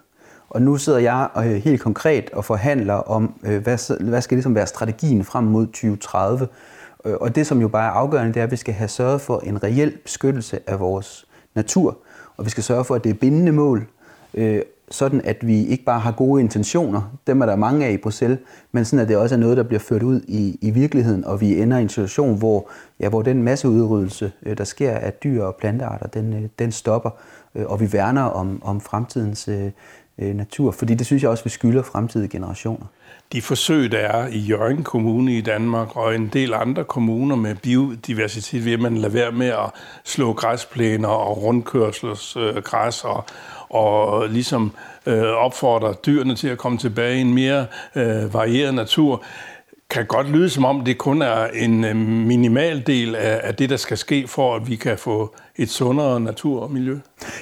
Og 0.50 0.62
nu 0.62 0.76
sidder 0.76 0.98
jeg 0.98 1.28
øh, 1.36 1.44
helt 1.44 1.80
konkret 1.80 2.30
og 2.30 2.44
forhandler 2.44 2.94
om, 2.94 3.34
øh, 3.42 3.62
hvad, 3.62 4.04
hvad 4.04 4.22
skal 4.22 4.36
ligesom 4.36 4.54
være 4.54 4.66
strategien 4.66 5.24
frem 5.24 5.44
mod 5.44 5.66
2030. 5.66 6.48
Øh, 7.06 7.16
og 7.20 7.34
det, 7.34 7.46
som 7.46 7.60
jo 7.60 7.68
bare 7.68 7.86
er 7.86 7.92
afgørende, 7.92 8.34
det 8.34 8.40
er, 8.40 8.44
at 8.44 8.50
vi 8.50 8.56
skal 8.56 8.75
have 8.75 8.88
sørget 8.88 9.20
for 9.20 9.38
en 9.38 9.62
reel 9.62 9.96
beskyttelse 10.04 10.58
af 10.66 10.80
vores 10.80 11.26
natur. 11.54 11.98
Og 12.36 12.44
vi 12.44 12.50
skal 12.50 12.62
sørge 12.62 12.84
for, 12.84 12.94
at 12.94 13.04
det 13.04 13.10
er 13.10 13.14
bindende 13.14 13.52
mål, 13.52 13.86
øh, 14.34 14.62
sådan 14.90 15.20
at 15.25 15.46
vi 15.46 15.66
ikke 15.66 15.84
bare 15.84 16.00
har 16.00 16.12
gode 16.12 16.40
intentioner, 16.40 17.18
dem 17.26 17.40
er 17.40 17.46
der 17.46 17.56
mange 17.56 17.86
af 17.86 17.92
i 17.92 17.96
Bruxelles, 17.96 18.38
men 18.72 18.84
sådan 18.84 19.02
at 19.02 19.08
det 19.08 19.16
også 19.16 19.34
er 19.34 19.38
noget, 19.38 19.56
der 19.56 19.62
bliver 19.62 19.80
ført 19.80 20.02
ud 20.02 20.20
i, 20.28 20.58
i 20.62 20.70
virkeligheden, 20.70 21.25
og 21.25 21.40
vi 21.40 21.62
ender 21.62 21.78
i 21.78 21.82
en 21.82 21.88
situation, 21.88 22.38
hvor, 22.38 22.68
ja, 23.00 23.08
hvor 23.08 23.22
den 23.22 23.42
masseudryddelse, 23.42 24.32
øh, 24.42 24.58
der 24.58 24.64
sker 24.64 24.92
af 24.92 25.12
dyr 25.12 25.42
og 25.42 25.56
plantearter, 25.56 26.06
den, 26.06 26.50
den 26.58 26.72
stopper, 26.72 27.10
og 27.54 27.80
vi 27.80 27.92
værner 27.92 28.22
om, 28.22 28.62
om 28.64 28.80
fremtidens 28.80 29.48
øh, 29.48 29.70
Øh, 30.18 30.35
natur, 30.35 30.70
fordi 30.70 30.94
det 30.94 31.06
synes 31.06 31.23
jeg 31.23 31.30
også, 31.30 31.44
vi 31.44 31.50
skylder 31.50 31.82
fremtidige 31.82 32.28
generationer. 32.28 32.87
De 33.32 33.42
forsøg, 33.42 33.92
der 33.92 33.99
er 33.99 34.28
i 34.28 34.38
Jørgen 34.38 34.82
Kommune 34.82 35.38
i 35.38 35.40
Danmark 35.40 35.96
og 35.96 36.14
en 36.14 36.28
del 36.32 36.54
andre 36.54 36.85
kommuner 36.85 37.37
med 37.37 37.54
biodiversitet, 37.54 38.64
vil 38.64 38.80
man 38.80 38.96
lade 38.96 39.14
være 39.14 39.32
med 39.32 39.46
at 39.46 39.70
slå 40.04 40.32
græsplæner 40.32 41.08
og 41.08 41.42
rundkørselsgræs 41.42 43.04
øh, 43.04 43.11
og, 43.11 43.25
og 43.68 44.28
ligesom 44.28 44.73
øh, 45.06 45.23
opfordre 45.23 45.94
dyrene 46.06 46.35
til 46.35 46.49
at 46.49 46.58
komme 46.58 46.78
tilbage 46.78 47.18
i 47.18 47.20
en 47.20 47.35
mere 47.35 47.66
øh, 47.94 48.35
varieret 48.35 48.75
natur 48.75 49.25
kan 49.96 50.06
godt 50.06 50.30
lyde 50.30 50.50
som 50.50 50.64
om, 50.64 50.84
det 50.84 50.98
kun 50.98 51.22
er 51.22 51.46
en 51.46 51.84
øh, 51.84 51.96
minimal 51.96 52.86
del 52.86 53.14
af, 53.14 53.40
af 53.42 53.54
det, 53.54 53.70
der 53.70 53.76
skal 53.76 53.98
ske, 53.98 54.28
for 54.28 54.56
at 54.56 54.68
vi 54.68 54.76
kan 54.76 54.98
få 54.98 55.34
et 55.56 55.70
sundere 55.70 56.20
natur 56.20 56.60
og 56.62 56.70
miljø? 56.70 56.98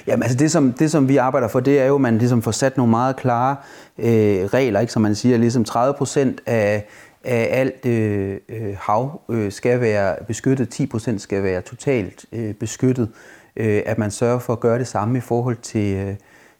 Jamen 0.06 0.22
altså 0.22 0.38
det 0.38 0.50
som, 0.50 0.72
det, 0.72 0.90
som 0.90 1.08
vi 1.08 1.16
arbejder 1.16 1.48
for, 1.48 1.60
det 1.60 1.80
er 1.80 1.86
jo, 1.86 1.94
at 1.94 2.00
man 2.00 2.18
ligesom 2.18 2.42
får 2.42 2.50
sat 2.50 2.76
nogle 2.76 2.90
meget 2.90 3.16
klare 3.16 3.56
øh, 3.98 4.44
regler, 4.46 4.80
ikke? 4.80 4.92
som 4.92 5.02
man 5.02 5.14
siger, 5.14 5.38
ligesom 5.38 5.64
30 5.64 5.94
procent 5.94 6.40
af, 6.46 6.86
af 7.24 7.48
alt 7.50 7.86
øh, 7.86 8.36
øh, 8.48 8.76
hav 8.80 9.20
øh, 9.30 9.52
skal 9.52 9.80
være 9.80 10.16
beskyttet, 10.26 10.68
10 10.68 10.86
procent 10.86 11.20
skal 11.20 11.42
være 11.42 11.60
totalt 11.60 12.26
øh, 12.32 12.54
beskyttet. 12.54 13.08
Øh, 13.56 13.82
at 13.86 13.98
man 13.98 14.10
sørger 14.10 14.38
for 14.38 14.52
at 14.52 14.60
gøre 14.60 14.78
det 14.78 14.86
samme 14.86 15.18
i 15.18 15.20
forhold 15.20 15.56
til... 15.56 15.96
Øh, 15.96 16.14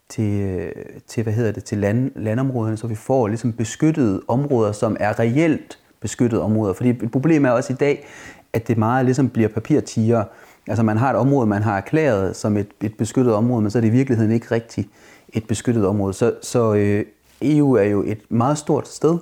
til, 0.09 0.41
øh, 0.41 0.73
til, 1.07 1.23
hvad 1.23 1.33
hedder 1.33 1.53
det, 1.53 1.65
til 1.65 1.79
land, 1.79 2.11
landområderne, 2.17 2.77
så 2.77 2.87
vi 2.87 2.95
får 2.95 3.29
ligesom 3.29 3.53
beskyttede 3.53 4.23
områder, 4.29 4.73
som 4.73 4.97
er 5.01 5.19
reelt 5.19 5.79
beskyttede 6.05 6.43
områder. 6.43 6.75
Fordi 6.75 6.89
et 6.89 7.11
problem 7.13 7.45
er 7.45 7.51
også 7.51 7.73
i 7.73 7.77
dag, 7.77 8.07
at 8.53 8.69
det 8.69 8.79
meget 8.79 9.05
ligesom 9.05 9.29
bliver 9.29 9.49
papirtiger. 9.49 10.25
Altså 10.69 10.83
man 10.83 10.97
har 10.97 11.11
et 11.11 11.17
område, 11.17 11.47
man 11.47 11.63
har 11.63 11.77
erklæret 11.77 12.37
som 12.37 12.57
et, 12.57 12.67
et 12.83 12.95
beskyttet 12.97 13.35
område, 13.35 13.63
men 13.63 13.71
så 13.71 13.79
er 13.79 13.81
det 13.81 13.89
i 13.89 13.91
virkeligheden 13.91 14.33
ikke 14.33 14.47
rigtigt 14.51 14.89
et 15.29 15.47
beskyttet 15.47 15.87
område. 15.87 16.15
Så, 16.15 16.35
så 16.43 16.75
øh, 16.75 17.05
EU 17.43 17.73
er 17.73 17.83
jo 17.83 18.03
et 18.07 18.19
meget 18.29 18.59
stort 18.59 18.89
sted, 18.89 19.19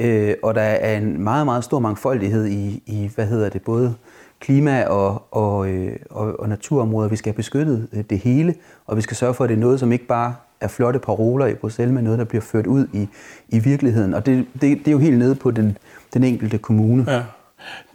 øh, 0.00 0.34
og 0.42 0.54
der 0.54 0.60
er 0.60 0.96
en 0.98 1.22
meget, 1.22 1.44
meget 1.44 1.64
stor 1.64 1.78
mangfoldighed 1.78 2.46
i, 2.46 2.82
i 2.86 3.10
hvad 3.14 3.26
hedder 3.26 3.48
det, 3.48 3.62
både 3.62 3.94
klima 4.40 4.84
og, 4.84 5.22
og, 5.30 5.68
øh, 5.68 5.96
og, 6.10 6.40
og 6.40 6.48
naturområder. 6.48 7.08
Vi 7.08 7.16
skal 7.16 7.32
have 7.32 7.36
beskyttet 7.36 7.88
øh, 7.92 8.04
det 8.10 8.18
hele, 8.18 8.54
og 8.86 8.96
vi 8.96 9.02
skal 9.02 9.16
sørge 9.16 9.34
for, 9.34 9.44
at 9.44 9.50
det 9.50 9.56
er 9.56 9.60
noget, 9.60 9.80
som 9.80 9.92
ikke 9.92 10.06
bare 10.06 10.34
er 10.60 10.68
flotte 10.68 10.98
paroler 10.98 11.46
i 11.46 11.54
Bruxelles, 11.54 11.94
men 11.94 12.04
noget, 12.04 12.18
der 12.18 12.24
bliver 12.24 12.42
ført 12.42 12.66
ud 12.66 12.86
i, 12.92 13.08
i 13.48 13.58
virkeligheden. 13.58 14.14
Og 14.14 14.26
det, 14.26 14.46
det, 14.52 14.60
det 14.60 14.88
er 14.88 14.92
jo 14.92 14.98
helt 14.98 15.18
nede 15.18 15.34
på 15.34 15.50
den, 15.50 15.78
den 16.14 16.24
enkelte 16.24 16.58
kommune. 16.58 17.12
Ja. 17.12 17.22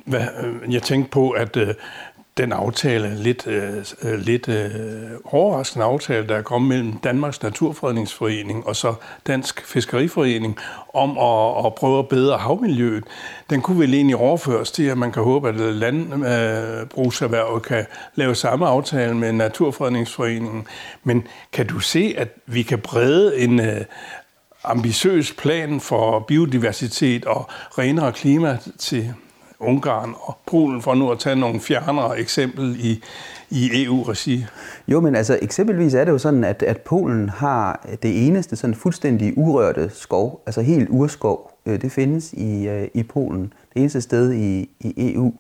Hvad, 0.06 0.22
øh, 0.44 0.74
jeg 0.74 0.82
tænkte 0.82 1.12
på, 1.12 1.30
at 1.30 1.58
øh, 1.58 1.74
den 2.38 2.52
aftale, 2.52 3.16
lidt, 3.16 3.48
øh, 3.48 3.86
øh, 4.04 4.20
lidt 4.20 4.48
øh, 4.48 4.72
overraskende 5.26 5.86
aftale, 5.86 6.28
der 6.28 6.36
er 6.36 6.42
kommet 6.42 6.70
mellem 6.70 6.98
Danmarks 6.98 7.44
Naturfredningsforening 7.44 8.68
og 8.68 8.76
så 8.76 8.94
Dansk 9.28 9.66
Fiskeriforening 9.66 10.58
om 10.94 11.18
at, 11.18 11.66
at 11.66 11.76
prøve 11.76 12.00
at 12.00 12.08
bedre 12.08 12.38
havmiljøet, 12.38 13.04
den 13.50 13.62
kunne 13.62 13.80
vel 13.80 13.94
egentlig 13.94 14.16
overføres 14.16 14.72
til, 14.72 14.84
at 14.84 14.98
man 14.98 15.12
kan 15.12 15.24
håbe, 15.24 15.50
at 15.50 15.56
landbrugserhvervet 15.56 17.56
øh, 17.56 17.62
kan 17.62 17.86
lave 18.16 18.36
samme 18.36 18.68
aftale 18.68 19.18
med 19.18 19.32
Naturfredningsforeningen. 19.32 20.68
Men 21.04 21.28
kan 21.54 21.68
du 21.68 21.80
se, 21.80 22.14
at 22.18 22.30
vi 22.46 22.62
kan 22.62 22.80
brede 22.80 23.40
en 23.40 23.60
øh, 23.60 23.82
ambitiøs 24.64 25.32
plan 25.32 25.80
for 25.80 26.20
biodiversitet 26.20 27.26
og 27.26 27.50
renere 27.78 28.12
klima 28.12 28.58
til 28.80 29.14
Ungarn 29.62 30.14
og 30.22 30.38
Polen, 30.48 30.82
for 30.82 30.96
nu 30.96 31.12
at 31.12 31.20
tage 31.20 31.36
nogle 31.36 31.60
fjernere 31.60 32.20
eksempel 32.20 32.76
i, 32.80 33.04
i 33.50 33.86
EU-regi? 33.86 34.46
Jo, 34.88 35.00
men 35.00 35.16
altså 35.16 35.40
eksempelvis 35.42 35.94
er 35.94 36.06
det 36.06 36.12
jo 36.12 36.18
sådan, 36.18 36.44
at, 36.44 36.64
at 36.64 36.82
Polen 36.82 37.30
har 37.30 37.88
det 38.04 38.28
eneste 38.28 38.56
sådan 38.56 38.76
fuldstændig 38.76 39.34
urørte 39.38 39.90
skov, 39.94 40.44
altså 40.46 40.62
helt 40.62 40.90
urskov. 40.90 41.52
Øh, 41.66 41.82
det 41.82 41.92
findes 41.92 42.34
i, 42.34 42.68
øh, 42.68 42.88
i 42.94 43.04
Polen, 43.04 43.54
det 43.74 43.80
eneste 43.80 44.02
sted 44.02 44.34
i, 44.34 44.70
i 44.80 45.14
EU. 45.14 45.34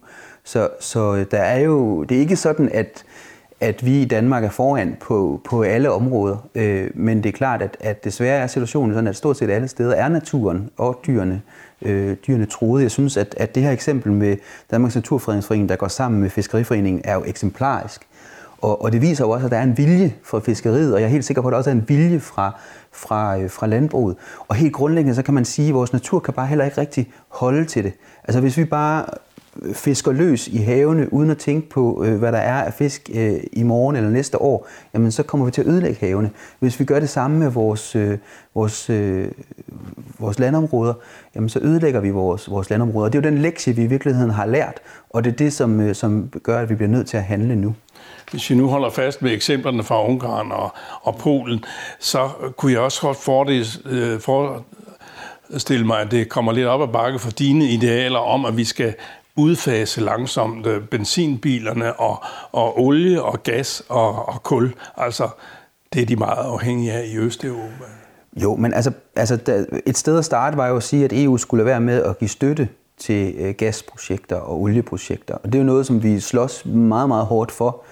Så, 0.43 0.69
så 0.79 1.25
der 1.31 1.41
er 1.41 1.59
jo, 1.59 2.03
det 2.03 2.17
er 2.17 2.21
ikke 2.21 2.35
sådan, 2.35 2.69
at, 2.73 3.03
at 3.59 3.85
vi 3.85 4.01
i 4.01 4.05
Danmark 4.05 4.43
er 4.43 4.49
foran 4.49 4.97
på, 4.99 5.41
på 5.43 5.61
alle 5.61 5.91
områder, 5.91 6.37
øh, 6.55 6.89
men 6.93 7.23
det 7.23 7.29
er 7.29 7.33
klart, 7.37 7.61
at, 7.61 7.77
at 7.79 8.03
desværre 8.03 8.39
er 8.39 8.47
situationen 8.47 8.93
sådan, 8.93 9.07
at 9.07 9.15
stort 9.15 9.37
set 9.37 9.49
alle 9.49 9.67
steder 9.67 9.95
er 9.95 10.09
naturen 10.09 10.69
og 10.77 10.99
dyrene 11.07 11.41
øh, 11.81 12.15
dyrene 12.27 12.45
troede. 12.45 12.83
Jeg 12.83 12.91
synes, 12.91 13.17
at, 13.17 13.35
at 13.37 13.55
det 13.55 13.63
her 13.63 13.71
eksempel 13.71 14.11
med 14.11 14.37
Danmarks 14.71 14.95
Naturfredningsforening, 14.95 15.69
der 15.69 15.75
går 15.75 15.87
sammen 15.87 16.21
med 16.21 16.29
Fiskeriforeningen, 16.29 17.01
er 17.03 17.13
jo 17.13 17.23
eksemplarisk. 17.25 18.07
Og, 18.61 18.81
og 18.81 18.91
det 18.91 19.01
viser 19.01 19.25
jo 19.25 19.29
også, 19.29 19.45
at 19.45 19.51
der 19.51 19.57
er 19.57 19.63
en 19.63 19.77
vilje 19.77 20.15
fra 20.23 20.39
fiskeriet, 20.39 20.93
og 20.93 20.99
jeg 20.99 21.05
er 21.05 21.11
helt 21.11 21.25
sikker 21.25 21.41
på, 21.41 21.47
at 21.47 21.51
der 21.51 21.57
også 21.57 21.69
er 21.69 21.75
en 21.75 21.89
vilje 21.89 22.19
fra, 22.19 22.59
fra, 22.91 23.37
øh, 23.37 23.49
fra 23.49 23.67
landbruget. 23.67 24.15
Og 24.47 24.55
helt 24.55 24.73
grundlæggende, 24.73 25.15
så 25.15 25.21
kan 25.21 25.33
man 25.33 25.45
sige, 25.45 25.67
at 25.67 25.73
vores 25.73 25.93
natur 25.93 26.19
kan 26.19 26.33
bare 26.33 26.47
heller 26.47 26.65
ikke 26.65 26.81
rigtig 26.81 27.11
holde 27.29 27.65
til 27.65 27.83
det. 27.83 27.93
Altså 28.23 28.41
hvis 28.41 28.57
vi 28.57 28.65
bare 28.65 29.05
fisker 29.73 30.11
løs 30.11 30.47
i 30.47 30.57
havene, 30.57 31.13
uden 31.13 31.29
at 31.29 31.37
tænke 31.37 31.69
på, 31.69 32.03
øh, 32.05 32.19
hvad 32.19 32.31
der 32.31 32.37
er 32.37 32.63
af 32.63 32.73
fisk 32.73 33.09
øh, 33.13 33.39
i 33.53 33.63
morgen 33.63 33.95
eller 33.95 34.09
næste 34.09 34.41
år, 34.41 34.67
jamen 34.93 35.11
så 35.11 35.23
kommer 35.23 35.45
vi 35.45 35.51
til 35.51 35.61
at 35.61 35.67
ødelægge 35.67 36.07
havene. 36.07 36.29
Hvis 36.59 36.79
vi 36.79 36.85
gør 36.85 36.99
det 36.99 37.09
samme 37.09 37.39
med 37.39 37.49
vores, 37.49 37.95
øh, 37.95 38.17
vores, 38.55 38.91
vores 40.19 40.39
landområder, 40.39 40.93
jamen 41.35 41.49
så 41.49 41.59
ødelægger 41.61 41.99
vi 41.99 42.09
vores, 42.09 42.49
vores 42.49 42.69
landområder. 42.69 43.09
Det 43.09 43.17
er 43.17 43.29
jo 43.29 43.31
den 43.31 43.41
lektie, 43.41 43.75
vi 43.75 43.83
i 43.83 43.87
virkeligheden 43.87 44.31
har 44.31 44.45
lært, 44.45 44.79
og 45.09 45.23
det 45.23 45.31
er 45.31 45.35
det, 45.35 45.53
som, 45.53 45.93
som 45.93 46.29
gør, 46.43 46.59
at 46.59 46.69
vi 46.69 46.75
bliver 46.75 46.89
nødt 46.89 47.07
til 47.07 47.17
at 47.17 47.23
handle 47.23 47.55
nu. 47.55 47.75
Hvis 48.31 48.49
vi 48.49 48.55
nu 48.55 48.67
holder 48.67 48.89
fast 48.89 49.21
med 49.21 49.31
eksemplerne 49.31 49.83
fra 49.83 50.07
Ungarn 50.07 50.51
og, 50.51 50.73
og 51.01 51.15
Polen, 51.15 51.63
så 51.99 52.29
kunne 52.57 52.71
jeg 52.71 52.81
også 52.81 53.01
godt 53.01 53.17
forestille 54.21 55.85
mig, 55.85 55.99
at 55.99 56.11
det 56.11 56.29
kommer 56.29 56.51
lidt 56.51 56.67
op 56.67 56.81
ad 56.81 56.87
bakke 56.87 57.19
for 57.19 57.31
dine 57.31 57.65
idealer 57.65 58.19
om, 58.19 58.45
at 58.45 58.57
vi 58.57 58.63
skal 58.63 58.93
udfase 59.35 60.01
langsomt 60.01 60.65
øh, 60.65 60.87
benzinbilerne 60.87 61.99
og, 61.99 62.23
og 62.51 62.79
olie 62.79 63.23
og 63.23 63.43
gas 63.43 63.83
og, 63.89 64.29
og 64.29 64.43
kul. 64.43 64.73
Altså, 64.97 65.29
det 65.93 66.01
er 66.01 66.05
de 66.05 66.15
meget 66.15 66.45
afhængige 66.45 66.91
af 66.91 67.05
i 67.13 67.17
Østeuropa. 67.17 67.85
Jo, 68.35 68.55
men 68.55 68.73
altså, 68.73 68.91
altså 69.15 69.65
et 69.85 69.97
sted 69.97 70.17
at 70.17 70.25
starte 70.25 70.57
var 70.57 70.67
jo 70.67 70.77
at 70.77 70.83
sige, 70.83 71.05
at 71.05 71.13
EU 71.13 71.37
skulle 71.37 71.65
være 71.65 71.81
med 71.81 72.03
at 72.03 72.19
give 72.19 72.29
støtte 72.29 72.69
til 72.97 73.35
øh, 73.37 73.55
gasprojekter 73.55 74.35
og 74.35 74.61
olieprojekter. 74.61 75.35
Og 75.35 75.45
det 75.45 75.55
er 75.55 75.59
jo 75.59 75.65
noget, 75.65 75.85
som 75.85 76.03
vi 76.03 76.19
slås 76.19 76.65
meget, 76.65 77.07
meget 77.07 77.25
hårdt 77.25 77.51
for. 77.51 77.83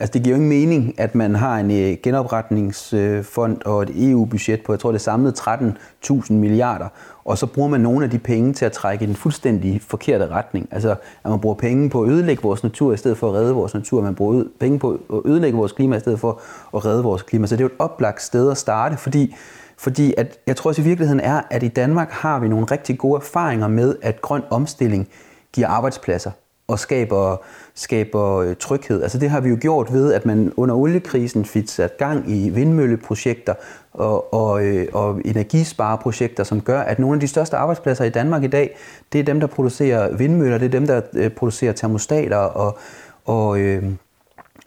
Altså 0.00 0.12
det 0.12 0.22
giver 0.22 0.36
jo 0.36 0.42
ingen 0.42 0.48
mening, 0.48 1.00
at 1.00 1.14
man 1.14 1.34
har 1.34 1.58
en 1.58 1.70
øh, 1.70 1.96
genopretningsfond 2.02 3.56
øh, 3.66 3.72
og 3.72 3.82
et 3.82 4.10
EU-budget 4.10 4.62
på, 4.62 4.72
jeg 4.72 4.80
tror 4.80 4.92
det 4.92 4.98
er 4.98 5.02
samlet 5.02 5.40
13.000 5.40 6.32
milliarder, 6.32 6.88
og 7.24 7.38
så 7.38 7.46
bruger 7.46 7.68
man 7.68 7.80
nogle 7.80 8.04
af 8.04 8.10
de 8.10 8.18
penge 8.18 8.52
til 8.52 8.64
at 8.64 8.72
trække 8.72 9.04
i 9.04 9.06
den 9.06 9.16
fuldstændig 9.16 9.82
forkerte 9.82 10.28
retning. 10.28 10.68
Altså 10.70 10.90
at 11.24 11.30
man 11.30 11.40
bruger 11.40 11.54
penge 11.54 11.90
på 11.90 12.02
at 12.02 12.10
ødelægge 12.10 12.42
vores 12.42 12.62
natur 12.62 12.92
i 12.92 12.96
stedet 12.96 13.18
for 13.18 13.28
at 13.28 13.34
redde 13.34 13.54
vores 13.54 13.74
natur, 13.74 14.02
man 14.02 14.14
bruger 14.14 14.44
penge 14.60 14.78
på 14.78 15.00
at 15.12 15.20
ødelægge 15.24 15.58
vores 15.58 15.72
klima 15.72 15.96
i 15.96 16.00
stedet 16.00 16.20
for 16.20 16.40
at 16.76 16.84
redde 16.84 17.02
vores 17.02 17.22
klima. 17.22 17.46
Så 17.46 17.56
det 17.56 17.60
er 17.60 17.64
jo 17.64 17.74
et 17.74 17.80
oplagt 17.80 18.22
sted 18.22 18.50
at 18.50 18.56
starte, 18.56 18.96
fordi 18.96 19.34
fordi 19.76 20.14
at, 20.16 20.38
jeg 20.46 20.56
tror 20.56 20.70
også 20.70 20.82
i 20.82 20.84
virkeligheden 20.84 21.20
er, 21.20 21.40
at 21.50 21.62
i 21.62 21.68
Danmark 21.68 22.10
har 22.10 22.38
vi 22.38 22.48
nogle 22.48 22.66
rigtig 22.70 22.98
gode 22.98 23.16
erfaringer 23.16 23.68
med, 23.68 23.96
at 24.02 24.20
grøn 24.20 24.42
omstilling 24.50 25.08
giver 25.52 25.68
arbejdspladser 25.68 26.30
og 26.68 26.78
skaber, 26.78 27.36
skaber 27.74 28.36
øh, 28.36 28.56
tryghed. 28.56 29.02
Altså 29.02 29.18
det 29.18 29.30
har 29.30 29.40
vi 29.40 29.48
jo 29.48 29.58
gjort 29.60 29.92
ved, 29.92 30.12
at 30.12 30.26
man 30.26 30.52
under 30.56 30.74
oliekrisen 30.74 31.44
fik 31.44 31.68
sat 31.68 31.96
gang 31.96 32.30
i 32.30 32.48
vindmølleprojekter 32.48 33.54
og, 33.92 34.34
og, 34.34 34.64
øh, 34.64 34.88
og 34.92 35.20
energispareprojekter, 35.24 36.44
som 36.44 36.60
gør, 36.60 36.80
at 36.80 36.98
nogle 36.98 37.14
af 37.14 37.20
de 37.20 37.28
største 37.28 37.56
arbejdspladser 37.56 38.04
i 38.04 38.10
Danmark 38.10 38.44
i 38.44 38.46
dag, 38.46 38.76
det 39.12 39.18
er 39.18 39.24
dem, 39.24 39.40
der 39.40 39.46
producerer 39.46 40.16
vindmøller, 40.16 40.58
det 40.58 40.66
er 40.66 40.70
dem, 40.70 40.86
der 40.86 41.00
øh, 41.12 41.30
producerer 41.30 41.72
termostater 41.72 42.36
og, 42.36 42.78
og 43.24 43.58
øh, 43.58 43.82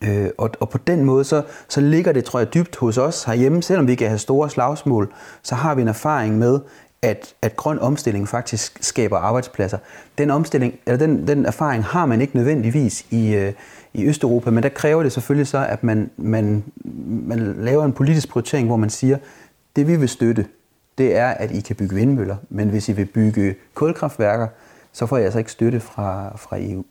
Øh, 0.04 0.30
og, 0.38 0.50
og 0.60 0.70
på 0.70 0.78
den 0.78 1.04
måde, 1.04 1.24
så, 1.24 1.42
så 1.68 1.82
ligger 1.82 2.12
det, 2.12 2.26
tror 2.26 2.40
jeg, 2.40 2.54
dybt 2.54 2.76
hos 2.76 2.98
os 2.98 3.24
herhjemme. 3.24 3.64
Selvom 3.64 3.88
vi 3.88 3.96
kan 3.96 4.08
have 4.08 4.18
store 4.18 4.50
slagsmål, 4.50 5.14
så 5.44 5.56
har 5.56 5.76
vi 5.76 5.82
en 5.82 5.88
erfaring 5.88 6.38
med, 6.38 6.60
at, 7.06 7.34
at 7.42 7.56
grøn 7.56 7.80
omstilling 7.80 8.28
faktisk 8.28 8.78
skaber 8.82 9.18
arbejdspladser. 9.18 9.78
Den 10.18 10.32
omstilling, 10.32 10.74
eller 10.86 10.98
den, 10.98 11.28
den 11.28 11.46
erfaring 11.46 11.84
har 11.84 12.06
man 12.06 12.22
ikke 12.22 12.36
nødvendigvis 12.36 13.06
i, 13.10 13.34
øh, 13.36 13.54
i 13.94 14.06
Østeuropa, 14.06 14.50
men 14.50 14.64
der 14.64 14.70
kræver 14.70 15.04
det 15.04 15.12
selvfølgelig 15.12 15.48
så, 15.48 15.66
at 15.70 15.84
man, 15.84 16.10
man, 16.18 16.64
man 17.06 17.56
laver 17.60 17.86
en 17.86 17.94
politisk 17.94 18.30
prioritering, 18.30 18.68
hvor 18.68 18.78
man 18.78 18.90
siger, 18.90 19.18
det 19.76 19.88
vi 19.88 19.96
vil 19.96 20.10
støtte, 20.10 20.46
det 20.98 21.16
er, 21.16 21.28
at 21.28 21.52
I 21.52 21.60
kan 21.60 21.76
bygge 21.76 21.96
vindmøller, 21.96 22.36
men 22.50 22.70
hvis 22.70 22.90
I 22.90 22.92
vil 22.92 23.06
bygge 23.06 23.56
kulkraftværker, 23.74 24.48
så 24.94 25.06
får 25.06 25.18
jeg 25.18 25.26
altså 25.26 25.40
ikke 25.40 25.52
støtte 25.52 25.80
fra, 25.80 26.38
fra 26.38 26.58
EU. 26.60 26.84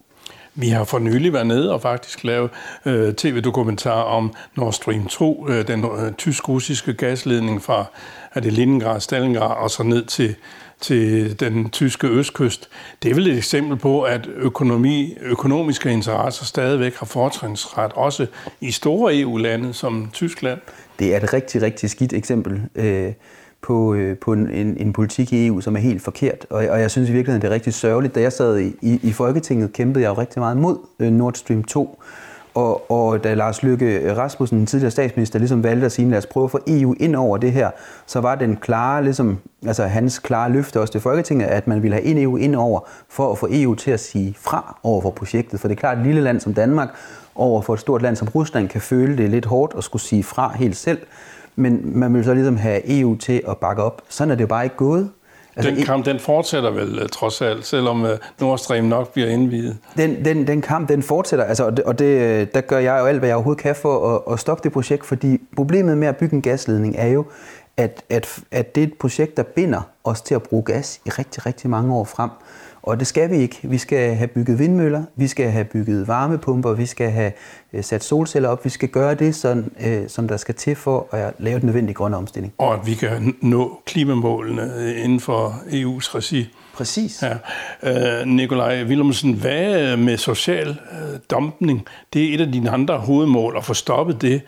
Vi 0.57 0.69
har 0.69 0.85
for 0.85 0.99
nylig 0.99 1.33
været 1.33 1.47
nede 1.47 1.73
og 1.73 1.83
faktisk 1.83 2.25
lavet 2.25 2.51
øh, 2.85 3.15
tv-dokumentar 3.15 4.03
om 4.03 4.33
Nord 4.57 4.73
Stream 4.73 5.07
2, 5.07 5.49
øh, 5.49 5.69
den 5.69 5.85
øh, 5.85 6.13
tysk-russiske 6.13 6.95
gasledning 6.95 7.63
fra 7.63 7.85
er 8.35 8.41
det 8.41 8.53
Leningrad, 8.53 9.01
Stalingrad 9.01 9.57
og 9.57 9.71
så 9.71 9.83
ned 9.83 10.05
til, 10.05 10.35
til 10.81 11.41
den 11.41 11.71
tyske 11.71 12.07
østkyst. 12.07 12.69
Det 13.03 13.11
er 13.11 13.15
vel 13.15 13.27
et 13.27 13.37
eksempel 13.37 13.77
på, 13.77 14.03
at 14.03 14.27
økonomi, 14.27 15.17
økonomiske 15.21 15.91
interesser 15.93 16.45
stadigvæk 16.45 16.95
har 16.97 17.07
fortrinsret, 17.07 17.93
også 17.93 18.27
i 18.61 18.71
store 18.71 19.21
EU-lande 19.21 19.73
som 19.73 20.11
Tyskland. 20.13 20.61
Det 20.99 21.15
er 21.15 21.17
et 21.17 21.33
rigtig, 21.33 21.63
rigtig 21.63 21.91
skidt 21.91 22.13
eksempel. 22.13 22.63
Øh 22.75 23.13
på, 23.65 23.95
øh, 23.95 24.19
på 24.19 24.33
en, 24.33 24.51
en, 24.51 24.77
en 24.77 24.93
politik 24.93 25.33
i 25.33 25.47
EU, 25.47 25.61
som 25.61 25.77
er 25.77 25.81
helt 25.81 26.03
forkert. 26.03 26.47
Og, 26.51 26.57
og 26.57 26.81
jeg 26.81 26.91
synes 26.91 27.09
i 27.09 27.13
virkeligheden, 27.13 27.43
det 27.43 27.49
er 27.49 27.55
rigtig 27.55 27.75
sørgeligt. 27.75 28.15
Da 28.15 28.21
jeg 28.21 28.33
sad 28.33 28.59
i, 28.59 28.73
i, 28.83 29.01
i 29.03 29.13
Folketinget, 29.13 29.73
kæmpede 29.73 30.05
jeg 30.05 30.09
jo 30.09 30.15
rigtig 30.21 30.41
meget 30.41 30.57
mod 30.57 30.79
øh, 30.99 31.13
Nord 31.13 31.35
Stream 31.35 31.65
2. 31.65 32.03
Og, 32.55 32.91
og 32.91 33.25
da 33.25 33.35
Lars 33.35 33.63
Løkke 33.63 34.17
Rasmussen, 34.17 34.59
den 34.59 34.67
tidligere 34.67 34.91
statsminister, 34.91 35.39
ligesom 35.39 35.63
valgte 35.63 35.87
at 35.87 35.93
sige, 35.93 36.11
lad 36.11 36.19
os 36.19 36.27
prøve 36.27 36.45
at 36.45 36.51
få 36.51 36.59
EU 36.67 36.95
ind 37.01 37.17
over 37.17 37.37
det 37.37 37.53
her, 37.53 37.71
så 38.07 38.21
var 38.21 38.35
den 38.35 38.57
klare, 38.57 39.05
ligesom, 39.05 39.39
altså 39.67 39.85
hans 39.85 40.19
klare 40.19 40.53
løfte 40.53 40.81
også 40.81 40.93
til 40.93 41.01
Folketinget, 41.01 41.47
at 41.47 41.67
man 41.67 41.83
ville 41.83 41.95
have 41.95 42.23
EU 42.23 42.37
ind 42.37 42.57
over, 42.57 42.81
for 43.09 43.33
at 43.33 43.39
få 43.39 43.49
EU 43.51 43.75
til 43.75 43.91
at 43.91 44.01
sige 44.01 44.35
fra 44.39 44.79
over 44.83 45.01
for 45.01 45.11
projektet. 45.11 45.61
For 45.61 45.69
det 45.69 45.75
er 45.77 45.81
klart, 45.81 45.93
at 45.93 46.01
et 46.01 46.07
lille 46.07 46.21
land 46.21 46.41
som 46.41 46.55
Danmark 46.55 46.89
over 47.35 47.63
for 47.63 47.75
et 47.75 47.81
stort 47.81 48.03
land 48.03 48.17
som 48.17 48.29
Rusland 48.29 48.69
kan 48.69 48.81
føle 48.81 49.17
det 49.17 49.31
lidt 49.31 49.45
hårdt 49.45 49.75
at 49.79 49.85
skulle 49.85 50.03
sige 50.03 50.23
fra 50.23 50.53
helt 50.57 50.77
selv. 50.77 50.99
Men 51.57 51.99
man 51.99 52.15
vil 52.15 52.25
så 52.25 52.35
ligesom 52.35 52.57
have 52.57 53.01
EU 53.01 53.17
til 53.17 53.43
at 53.49 53.59
bakke 53.59 53.83
op. 53.83 54.03
Sådan 54.09 54.31
er 54.31 54.35
det 54.35 54.43
jo 54.43 54.47
bare 54.47 54.65
ikke 54.65 54.77
gået. 54.77 55.11
Altså, 55.57 55.71
den 55.71 55.85
kamp, 55.85 56.07
den 56.07 56.19
fortsætter 56.19 56.71
vel 56.71 57.03
uh, 57.03 57.09
trods 57.09 57.43
alt, 57.43 57.67
selvom 57.67 58.03
uh, 58.03 58.11
Nord 58.41 58.59
Stream 58.59 58.85
nok 58.85 59.13
bliver 59.13 59.29
indvidet? 59.29 59.77
Den, 59.97 60.25
den, 60.25 60.47
den 60.47 60.63
kamp, 60.63 60.89
den 60.89 61.03
fortsætter, 61.03 61.45
altså, 61.45 61.65
og, 61.65 61.77
det, 61.77 61.85
og 61.85 61.99
det, 61.99 62.55
der 62.55 62.61
gør 62.61 62.79
jeg 62.79 62.99
jo 63.01 63.07
alt, 63.07 63.19
hvad 63.19 63.29
jeg 63.29 63.37
overhovedet 63.37 63.63
kan 63.63 63.75
for 63.75 64.15
at, 64.15 64.33
at 64.33 64.41
stoppe 64.41 64.65
det 64.65 64.73
projekt, 64.73 65.07
fordi 65.07 65.41
problemet 65.57 65.99
med 65.99 66.09
at 66.09 66.17
bygge 66.17 66.35
en 66.35 66.43
gasledning 66.43 66.95
er 66.99 67.09
jo, 67.09 67.25
at, 67.77 68.03
at, 68.11 68.39
at 68.51 68.75
det 68.75 68.83
er 68.83 68.87
et 68.87 68.95
projekt, 68.95 69.37
der 69.37 69.43
binder 69.43 69.81
os 70.05 70.21
til 70.21 70.35
at 70.35 70.43
bruge 70.43 70.63
gas 70.63 71.01
i 71.07 71.11
rigtig, 71.11 71.47
rigtig 71.47 71.71
mange 71.71 71.95
år 71.95 72.05
frem. 72.05 72.31
Og 72.87 72.99
det 72.99 73.07
skal 73.07 73.31
vi 73.31 73.37
ikke. 73.37 73.59
Vi 73.63 73.79
skal 73.79 74.15
have 74.15 74.29
bygget 74.29 74.59
vindmøller, 74.59 75.05
vi 75.17 75.27
skal 75.27 75.51
have 75.51 75.65
bygget 75.65 76.09
varmepumper, 76.09 76.73
vi 76.73 76.87
skal 76.87 77.11
have 77.11 77.33
øh, 77.73 77.85
sat 77.85 78.05
solceller 78.05 78.49
op. 78.49 78.65
Vi 78.65 78.71
skal 78.71 78.89
gøre 78.89 79.15
det, 79.15 79.35
sådan, 79.35 79.71
øh, 79.87 80.09
som 80.09 80.29
der 80.29 80.37
skal 80.37 80.55
til 80.55 80.77
for 80.77 81.15
at 81.15 81.35
lave 81.39 81.59
den 81.59 81.67
nødvendige 81.67 81.95
grønne 81.95 82.17
omstilling. 82.17 82.53
Og 82.59 82.75
at 82.75 82.87
vi 82.87 82.95
kan 82.95 83.35
nå 83.43 83.81
klimamålene 83.87 84.95
inden 85.05 85.21
for 85.21 85.49
EU's 85.49 86.15
regi. 86.15 86.49
Præcis. 86.75 87.23
Ja. 87.83 88.21
Øh, 88.21 88.27
Nikolaj 88.27 88.85
Willemsen, 88.85 89.35
hvad 89.35 89.97
med 89.97 90.17
social 90.17 90.69
øh, 90.69 91.19
dumpning? 91.31 91.87
Det 92.13 92.31
er 92.31 92.35
et 92.35 92.41
af 92.41 92.53
dine 92.53 92.71
andre 92.71 92.99
hovedmål, 92.99 93.57
at 93.57 93.65
få 93.65 93.75
stoppet 93.75 94.23
det. 94.23 94.43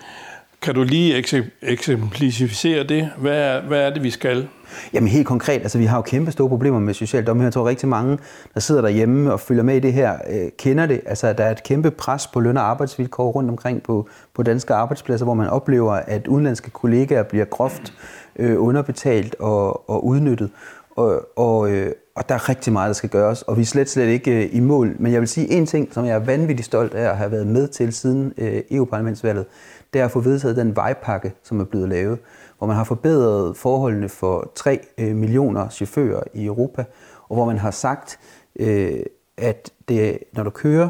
Kan 0.62 0.74
du 0.74 0.82
lige 0.82 1.24
eksemplificere 1.62 2.84
det? 2.84 3.10
Hvad 3.18 3.38
er, 3.38 3.62
hvad 3.62 3.80
er 3.80 3.90
det, 3.90 4.02
vi 4.02 4.10
skal? 4.10 4.48
Jamen 4.92 5.08
helt 5.08 5.26
konkret, 5.26 5.62
altså 5.62 5.78
vi 5.78 5.84
har 5.84 5.96
jo 5.98 6.02
kæmpe 6.02 6.30
store 6.30 6.48
problemer 6.48 6.78
med 6.78 6.94
social 6.94 7.26
dumping. 7.26 7.44
Jeg 7.44 7.52
tror 7.52 7.68
rigtig 7.68 7.88
mange, 7.88 8.18
der 8.54 8.60
sidder 8.60 8.80
derhjemme 8.80 9.32
og 9.32 9.40
følger 9.40 9.62
med 9.62 9.76
i 9.76 9.80
det 9.80 9.92
her, 9.92 10.18
øh, 10.30 10.50
kender 10.58 10.86
det. 10.86 11.00
Altså 11.06 11.32
der 11.32 11.44
er 11.44 11.50
et 11.50 11.62
kæmpe 11.62 11.90
pres 11.90 12.26
på 12.26 12.40
løn- 12.40 12.56
og 12.56 12.70
arbejdsvilkår 12.70 13.30
rundt 13.30 13.50
omkring 13.50 13.82
på, 13.82 14.08
på 14.34 14.42
danske 14.42 14.74
arbejdspladser, 14.74 15.24
hvor 15.24 15.34
man 15.34 15.48
oplever, 15.48 15.92
at 15.92 16.26
udenlandske 16.26 16.70
kollegaer 16.70 17.22
bliver 17.22 17.44
groft 17.44 17.92
øh, 18.36 18.62
underbetalt 18.62 19.36
og, 19.38 19.90
og 19.90 20.06
udnyttet. 20.06 20.50
Og, 20.96 21.38
og, 21.38 21.70
øh, 21.70 21.92
og 22.26 22.28
der 22.28 22.34
er 22.34 22.48
rigtig 22.48 22.72
meget, 22.72 22.88
der 22.88 22.94
skal 22.94 23.10
gøres, 23.10 23.42
og 23.42 23.56
vi 23.56 23.62
er 23.62 23.66
slet, 23.66 23.90
slet 23.90 24.06
ikke 24.06 24.44
øh, 24.44 24.48
i 24.52 24.60
mål. 24.60 24.96
Men 24.98 25.12
jeg 25.12 25.20
vil 25.20 25.28
sige 25.28 25.50
en 25.50 25.66
ting, 25.66 25.94
som 25.94 26.04
jeg 26.04 26.14
er 26.14 26.18
vanvittigt 26.18 26.66
stolt 26.66 26.94
af 26.94 27.10
at 27.10 27.16
have 27.16 27.30
været 27.30 27.46
med 27.46 27.68
til 27.68 27.92
siden 27.92 28.32
øh, 28.38 28.62
EU-parlamentsvalget, 28.70 29.46
det 29.92 30.00
er 30.00 30.04
at 30.04 30.10
få 30.10 30.20
vedtaget 30.20 30.56
den 30.56 30.76
vejpakke, 30.76 31.32
som 31.42 31.60
er 31.60 31.64
blevet 31.64 31.88
lavet 31.88 32.18
hvor 32.58 32.66
man 32.66 32.76
har 32.76 32.84
forbedret 32.84 33.56
forholdene 33.56 34.08
for 34.08 34.52
3 34.54 34.80
øh, 34.98 35.16
millioner 35.16 35.68
chauffører 35.68 36.22
i 36.34 36.44
Europa, 36.44 36.84
og 37.28 37.36
hvor 37.36 37.44
man 37.44 37.58
har 37.58 37.70
sagt, 37.70 38.18
øh, 38.56 39.00
at 39.36 39.70
det, 39.88 40.18
når 40.32 40.42
du 40.42 40.50
kører 40.50 40.88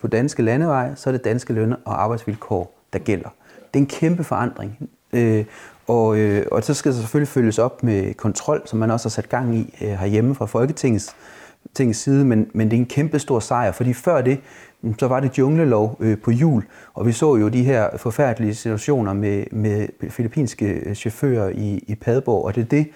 på 0.00 0.06
danske 0.06 0.42
landeveje, 0.42 0.92
så 0.96 1.10
er 1.10 1.12
det 1.12 1.24
danske 1.24 1.52
løn- 1.52 1.74
og 1.84 2.02
arbejdsvilkår, 2.02 2.78
der 2.92 2.98
gælder. 2.98 3.28
Det 3.56 3.80
er 3.80 3.82
en 3.82 3.86
kæmpe 3.86 4.24
forandring. 4.24 4.88
Øh, 5.12 5.44
og, 5.86 6.18
øh, 6.18 6.46
og 6.52 6.64
så 6.64 6.74
skal 6.74 6.92
det 6.92 6.98
selvfølgelig 7.00 7.28
følges 7.28 7.58
op 7.58 7.82
med 7.82 8.14
kontrol, 8.14 8.62
som 8.64 8.78
man 8.78 8.90
også 8.90 9.08
har 9.08 9.10
sat 9.10 9.28
gang 9.28 9.56
i 9.56 9.74
øh, 9.82 9.88
herhjemme 9.88 10.34
fra 10.34 10.46
Folketingets 10.46 11.16
tingets 11.74 11.98
side, 11.98 12.24
men, 12.24 12.50
men 12.52 12.70
det 12.70 12.76
er 12.76 12.80
en 12.80 12.86
kæmpe 12.86 13.18
stor 13.18 13.40
sejr, 13.40 13.72
fordi 13.72 13.92
før 13.92 14.20
det, 14.20 14.38
mm, 14.82 14.98
så 14.98 15.08
var 15.08 15.20
det 15.20 15.38
junglelov 15.38 15.96
øh, 16.00 16.18
på 16.18 16.30
jul, 16.30 16.64
og 16.94 17.06
vi 17.06 17.12
så 17.12 17.36
jo 17.36 17.48
de 17.48 17.64
her 17.64 17.96
forfærdelige 17.96 18.54
situationer 18.54 19.12
med, 19.12 19.44
med 19.52 19.88
filippinske 20.10 20.66
øh, 20.66 20.94
chauffører 20.94 21.48
i, 21.48 21.84
i 21.86 21.94
Padborg, 21.94 22.44
og 22.44 22.54
det 22.54 22.60
er 22.60 22.68
det, 22.68 22.88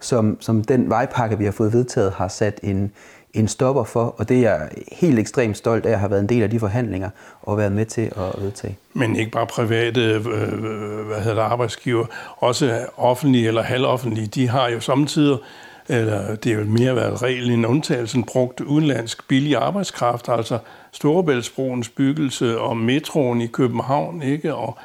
som, 0.00 0.36
som 0.40 0.64
den 0.64 0.90
vejpakke, 0.90 1.38
vi 1.38 1.44
har 1.44 1.52
fået 1.52 1.72
vedtaget, 1.72 2.12
har 2.12 2.28
sat 2.28 2.60
en, 2.62 2.92
en 3.34 3.48
stopper 3.48 3.84
for, 3.84 4.14
og 4.18 4.28
det 4.28 4.36
er 4.36 4.40
jeg 4.40 4.68
helt 4.92 5.18
ekstremt 5.18 5.56
stolt 5.56 5.86
af 5.86 5.92
at 5.92 5.98
have 5.98 6.10
været 6.10 6.20
en 6.20 6.28
del 6.28 6.42
af 6.42 6.50
de 6.50 6.60
forhandlinger 6.60 7.10
og 7.42 7.58
været 7.58 7.72
med 7.72 7.86
til 7.86 8.02
at 8.02 8.42
vedtage. 8.42 8.76
Men 8.94 9.16
ikke 9.16 9.30
bare 9.30 9.46
private 9.46 10.00
øh, 10.00 10.16
øh, 10.16 11.06
hvad 11.06 11.18
hedder 11.18 11.34
det, 11.34 11.42
arbejdsgiver, 11.42 12.06
også 12.36 12.86
offentlige 12.96 13.48
eller 13.48 13.62
halvoffentlige, 13.62 14.26
de 14.26 14.48
har 14.48 14.68
jo 14.68 14.80
samtidig 14.80 15.38
eller 15.88 16.34
det 16.34 16.52
er 16.52 16.58
jo 16.58 16.64
mere 16.64 16.96
været 16.96 17.22
regel 17.22 17.50
end 17.50 17.66
undtagelsen, 17.66 18.24
brugt 18.24 18.60
udenlandsk 18.60 19.28
billig 19.28 19.56
arbejdskraft, 19.56 20.28
altså 20.28 20.58
Storebæltsbroens 20.92 21.88
byggelse 21.88 22.58
og 22.58 22.76
metroen 22.76 23.40
i 23.40 23.46
København, 23.46 24.22
ikke? 24.22 24.54
Og 24.54 24.78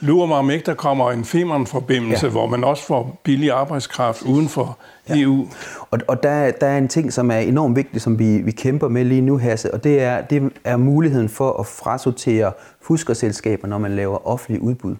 lurer 0.00 0.26
mig 0.26 0.36
om 0.36 0.50
ikke, 0.50 0.66
der 0.66 0.74
kommer 0.74 1.10
en 1.10 1.24
Femern-forbindelse, 1.24 2.26
ja. 2.26 2.32
hvor 2.32 2.46
man 2.46 2.64
også 2.64 2.86
får 2.86 3.20
billig 3.22 3.50
arbejdskraft 3.50 4.22
uden 4.22 4.48
for 4.48 4.78
ja. 5.08 5.20
EU. 5.20 5.46
Og, 5.90 5.98
og 6.08 6.22
der, 6.22 6.50
der 6.50 6.66
er 6.66 6.78
en 6.78 6.88
ting, 6.88 7.12
som 7.12 7.30
er 7.30 7.38
enormt 7.38 7.76
vigtig, 7.76 8.00
som 8.00 8.18
vi, 8.18 8.38
vi 8.38 8.50
kæmper 8.50 8.88
med 8.88 9.04
lige 9.04 9.20
nu, 9.20 9.38
Hasse, 9.38 9.74
og 9.74 9.84
det 9.84 10.02
er, 10.02 10.20
det 10.20 10.52
er 10.64 10.76
muligheden 10.76 11.28
for 11.28 11.52
at 11.60 11.66
frasortere 11.66 12.52
fuskerselskaber, 12.82 13.68
når 13.68 13.78
man 13.78 13.96
laver 13.96 14.28
offentlig 14.28 14.62
udbud. 14.62 14.96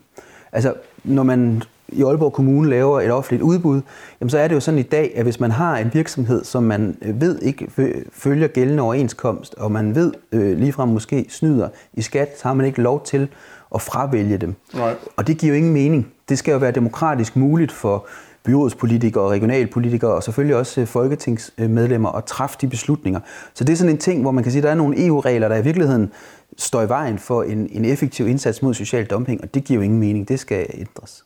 Altså, 0.52 0.74
når 1.04 1.22
man 1.22 1.62
i 1.92 2.02
Aalborg 2.02 2.32
Kommune 2.32 2.70
laver 2.70 3.00
et 3.00 3.10
offentligt 3.10 3.42
udbud, 3.42 3.80
jamen 4.20 4.30
så 4.30 4.38
er 4.38 4.48
det 4.48 4.54
jo 4.54 4.60
sådan 4.60 4.80
i 4.80 4.82
dag, 4.82 5.12
at 5.16 5.22
hvis 5.22 5.40
man 5.40 5.50
har 5.50 5.78
en 5.78 5.90
virksomhed, 5.94 6.44
som 6.44 6.62
man 6.62 6.96
ved 7.00 7.38
ikke 7.38 7.68
følger 8.12 8.48
gældende 8.48 8.82
overenskomst, 8.82 9.54
og 9.54 9.72
man 9.72 9.94
ved 9.94 10.12
øh, 10.32 10.58
ligefrem 10.58 10.88
måske 10.88 11.26
snyder 11.28 11.68
i 11.94 12.02
skat, 12.02 12.38
så 12.38 12.48
har 12.48 12.54
man 12.54 12.66
ikke 12.66 12.82
lov 12.82 13.04
til 13.04 13.28
at 13.74 13.82
fravælge 13.82 14.38
dem. 14.38 14.54
Nej. 14.74 14.94
Og 15.16 15.26
det 15.26 15.38
giver 15.38 15.52
jo 15.52 15.56
ingen 15.56 15.72
mening. 15.72 16.12
Det 16.28 16.38
skal 16.38 16.52
jo 16.52 16.58
være 16.58 16.72
demokratisk 16.72 17.36
muligt 17.36 17.72
for 17.72 18.06
byrådspolitikere 18.44 19.24
og 19.24 19.30
regionalpolitikere 19.30 20.10
og 20.10 20.22
selvfølgelig 20.22 20.56
også 20.56 20.80
øh, 20.80 20.86
folketingsmedlemmer 20.86 22.08
at 22.08 22.24
træffe 22.24 22.56
de 22.60 22.68
beslutninger. 22.68 23.20
Så 23.54 23.64
det 23.64 23.72
er 23.72 23.76
sådan 23.76 23.92
en 23.92 23.98
ting, 23.98 24.22
hvor 24.22 24.30
man 24.30 24.42
kan 24.44 24.52
sige, 24.52 24.60
at 24.60 24.64
der 24.64 24.70
er 24.70 24.74
nogle 24.74 25.06
EU-regler, 25.06 25.48
der 25.48 25.56
i 25.56 25.64
virkeligheden 25.64 26.12
står 26.56 26.82
i 26.82 26.88
vejen 26.88 27.18
for 27.18 27.42
en, 27.42 27.68
en 27.72 27.84
effektiv 27.84 28.28
indsats 28.28 28.62
mod 28.62 28.74
social 28.74 29.04
dumping, 29.04 29.40
og 29.42 29.54
det 29.54 29.64
giver 29.64 29.76
jo 29.76 29.82
ingen 29.82 30.00
mening. 30.00 30.28
Det 30.28 30.40
skal 30.40 30.66
ændres 30.74 31.24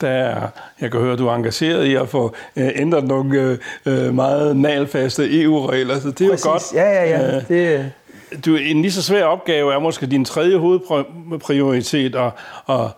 der 0.00 0.08
er, 0.08 0.48
jeg 0.80 0.90
kan 0.90 1.00
høre, 1.00 1.12
at 1.12 1.18
du 1.18 1.26
er 1.26 1.34
engageret 1.34 1.84
i 1.84 1.94
at 1.94 2.08
få 2.08 2.34
øh, 2.56 2.70
ændret 2.74 3.04
nogle 3.04 3.58
øh, 3.86 4.14
meget 4.14 4.56
nalfaste 4.56 5.42
EU-regler, 5.42 6.00
så 6.00 6.10
det 6.10 6.20
er 6.20 6.30
Præcis. 6.30 6.44
jo 6.44 6.50
godt. 6.50 6.62
Ja, 6.74 6.90
ja, 6.92 7.08
ja. 7.08 7.36
Øh, 7.36 7.48
det... 7.48 7.92
Du, 8.44 8.56
en 8.56 8.82
lige 8.82 8.92
så 8.92 9.02
svær 9.02 9.24
opgave 9.24 9.74
er 9.74 9.78
måske 9.78 10.06
din 10.06 10.24
tredje 10.24 10.56
hovedprioritet 10.56 12.16
at, 12.16 12.30
at 12.68 12.90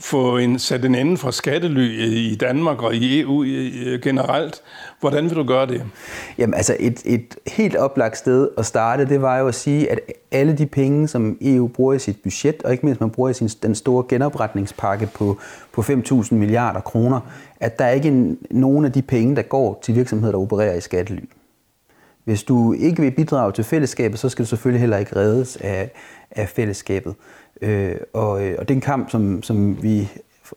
få 0.00 0.36
en, 0.36 0.58
sat 0.58 0.84
en 0.84 0.94
ende 0.94 1.16
for 1.16 1.30
skattely 1.30 2.00
i 2.32 2.34
Danmark 2.34 2.82
og 2.82 2.94
i 2.94 3.20
EU 3.20 3.44
øh, 3.44 3.72
øh, 3.86 4.00
generelt. 4.00 4.62
Hvordan 5.00 5.24
vil 5.24 5.36
du 5.36 5.44
gøre 5.44 5.66
det? 5.66 5.82
Jamen 6.38 6.54
altså 6.54 6.76
et, 6.80 7.02
et 7.04 7.36
helt 7.46 7.76
oplagt 7.76 8.16
sted 8.16 8.48
at 8.58 8.66
starte, 8.66 9.04
det 9.04 9.22
var 9.22 9.38
jo 9.38 9.48
at 9.48 9.54
sige, 9.54 9.90
at 9.90 10.00
alle 10.30 10.58
de 10.58 10.66
penge, 10.66 11.08
som 11.08 11.38
EU 11.40 11.68
bruger 11.68 11.94
i 11.94 11.98
sit 11.98 12.16
budget, 12.22 12.62
og 12.62 12.72
ikke 12.72 12.86
mindst 12.86 13.00
man 13.00 13.10
bruger 13.10 13.30
i 13.30 13.34
sin, 13.34 13.48
den 13.48 13.74
store 13.74 14.04
genopretningspakke 14.08 15.08
på, 15.14 15.38
på 15.72 15.80
5.000 15.80 16.34
milliarder 16.34 16.80
kroner, 16.80 17.20
at 17.60 17.78
der 17.78 17.84
er 17.84 17.90
ikke 17.90 18.36
nogen 18.50 18.84
af 18.84 18.92
de 18.92 19.02
penge, 19.02 19.36
der 19.36 19.42
går 19.42 19.78
til 19.82 19.94
virksomheder, 19.94 20.32
der 20.32 20.38
opererer 20.38 20.74
i 20.74 20.80
skattely. 20.80 21.20
Hvis 22.24 22.42
du 22.42 22.72
ikke 22.72 23.02
vil 23.02 23.10
bidrage 23.10 23.52
til 23.52 23.64
fællesskabet, 23.64 24.18
så 24.18 24.28
skal 24.28 24.44
du 24.44 24.48
selvfølgelig 24.48 24.80
heller 24.80 24.96
ikke 24.96 25.16
reddes 25.16 25.56
af, 25.56 25.90
af 26.30 26.48
fællesskabet. 26.48 27.14
Øh, 27.62 27.96
og, 28.12 28.44
øh, 28.44 28.56
og 28.58 28.68
det 28.68 28.74
er 28.74 28.76
en 28.76 28.80
kamp, 28.80 29.10
som, 29.10 29.42
som 29.42 29.82
vi 29.82 30.08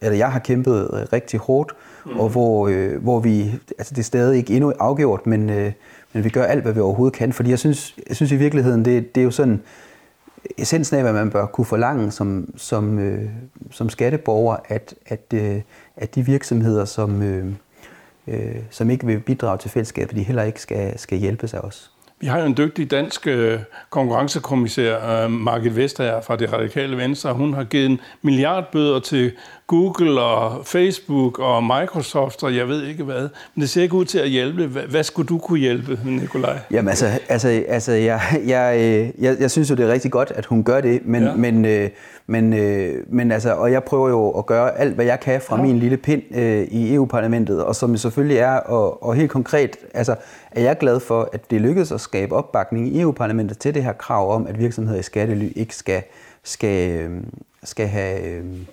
eller 0.01 0.17
jeg 0.17 0.31
har 0.31 0.39
kæmpet 0.39 1.07
rigtig 1.13 1.39
hårdt, 1.39 1.71
mm. 2.05 2.19
og 2.19 2.29
hvor, 2.29 2.67
øh, 2.67 3.03
hvor 3.03 3.19
vi, 3.19 3.51
altså 3.77 3.93
det 3.93 3.99
er 3.99 4.03
stadig 4.03 4.37
ikke 4.37 4.53
endnu 4.53 4.73
afgjort, 4.79 5.27
men, 5.27 5.49
øh, 5.49 5.71
men 6.13 6.23
vi 6.23 6.29
gør 6.29 6.43
alt, 6.43 6.61
hvad 6.63 6.73
vi 6.73 6.79
overhovedet 6.79 7.17
kan, 7.17 7.33
fordi 7.33 7.49
jeg 7.49 7.59
synes, 7.59 7.95
jeg 8.07 8.15
synes 8.15 8.31
i 8.31 8.35
virkeligheden, 8.35 8.85
det, 8.85 9.15
det 9.15 9.21
er 9.21 9.25
jo 9.25 9.31
sådan, 9.31 9.61
essensen 10.57 10.97
af, 10.97 11.03
hvad 11.03 11.13
man 11.13 11.29
bør 11.29 11.45
kunne 11.45 11.65
forlange 11.65 12.11
som, 12.11 12.53
som, 12.55 12.99
øh, 12.99 13.29
som 13.71 13.89
skatteborger, 13.89 14.55
at, 14.67 14.93
at, 15.05 15.33
øh, 15.33 15.61
at 15.97 16.15
de 16.15 16.25
virksomheder, 16.25 16.85
som, 16.85 17.21
øh, 17.21 17.45
øh, 18.27 18.55
som 18.69 18.89
ikke 18.89 19.05
vil 19.05 19.19
bidrage 19.19 19.57
til 19.57 19.69
fællesskabet, 19.71 20.15
de 20.15 20.23
heller 20.23 20.43
ikke 20.43 20.61
skal, 20.61 20.99
skal 20.99 21.17
hjælpe 21.17 21.47
sig 21.47 21.61
også. 21.61 21.92
Vi 22.23 22.27
har 22.27 22.39
jo 22.39 22.45
en 22.45 22.57
dygtig 22.57 22.91
dansk 22.91 23.27
øh, 23.27 23.59
konkurrencekommissær, 23.89 25.23
øh, 25.23 25.31
Margit 25.31 25.75
Vestager 25.75 26.21
fra 26.21 26.35
det 26.35 26.53
radikale 26.53 26.97
venstre. 26.97 27.33
Hun 27.33 27.53
har 27.53 27.63
givet 27.63 27.85
en 27.85 27.99
milliardbøder 28.21 28.99
til 28.99 29.31
Google 29.67 30.21
og 30.21 30.65
Facebook 30.65 31.39
og 31.39 31.63
Microsoft 31.63 32.43
og 32.43 32.55
jeg 32.55 32.67
ved 32.67 32.83
ikke 32.83 33.03
hvad. 33.03 33.29
Men 33.55 33.61
det 33.61 33.69
ser 33.69 33.81
ikke 33.81 33.95
ud 33.95 34.05
til 34.05 34.19
at 34.19 34.29
hjælpe. 34.29 34.67
Hvad 34.67 35.03
skulle 35.03 35.27
du 35.27 35.37
kunne 35.37 35.59
hjælpe, 35.59 35.99
Nikolaj? 36.05 36.59
Jamen 36.71 36.89
altså, 36.89 37.19
altså, 37.29 37.63
altså 37.67 37.91
jeg, 37.91 38.21
jeg, 38.45 38.75
øh, 38.77 39.23
jeg, 39.23 39.37
jeg 39.39 39.51
synes 39.51 39.69
jo, 39.69 39.75
det 39.75 39.85
er 39.85 39.93
rigtig 39.93 40.11
godt, 40.11 40.31
at 40.35 40.45
hun 40.45 40.63
gør 40.63 40.81
det. 40.81 41.01
Men, 41.05 41.23
ja. 41.23 41.35
men, 41.35 41.61
men, 42.27 42.49
men 43.09 43.31
altså, 43.31 43.53
og 43.53 43.71
jeg 43.71 43.83
prøver 43.83 44.09
jo 44.09 44.29
at 44.29 44.45
gøre 44.45 44.77
alt, 44.79 44.95
hvad 44.95 45.05
jeg 45.05 45.19
kan 45.19 45.41
fra 45.41 45.55
ja. 45.57 45.61
min 45.61 45.79
lille 45.79 45.97
pind 45.97 46.21
øh, 46.35 46.63
i 46.63 46.93
EU-parlamentet. 46.93 47.63
Og 47.63 47.75
som 47.75 47.97
selvfølgelig 47.97 48.37
er, 48.37 48.55
og, 48.55 49.03
og 49.03 49.15
helt 49.15 49.31
konkret, 49.31 49.77
altså, 49.93 50.15
er 50.55 50.61
jeg 50.61 50.77
glad 50.77 50.99
for, 50.99 51.29
at 51.33 51.51
det 51.51 51.61
lykkedes 51.61 51.91
at 51.91 52.01
skabe 52.01 52.35
opbakning 52.35 52.87
i 52.87 53.01
EU-parlamentet 53.01 53.57
til 53.57 53.73
det 53.73 53.83
her 53.83 53.93
krav 53.93 54.35
om, 54.35 54.47
at 54.47 54.59
virksomheder 54.59 54.99
i 54.99 55.03
skattely 55.03 55.51
ikke 55.55 55.75
skal, 55.75 56.03
skal, 56.43 56.91
øhm, 56.91 57.33
skal 57.63 57.87
have 57.87 58.21
øhm, 58.21 58.65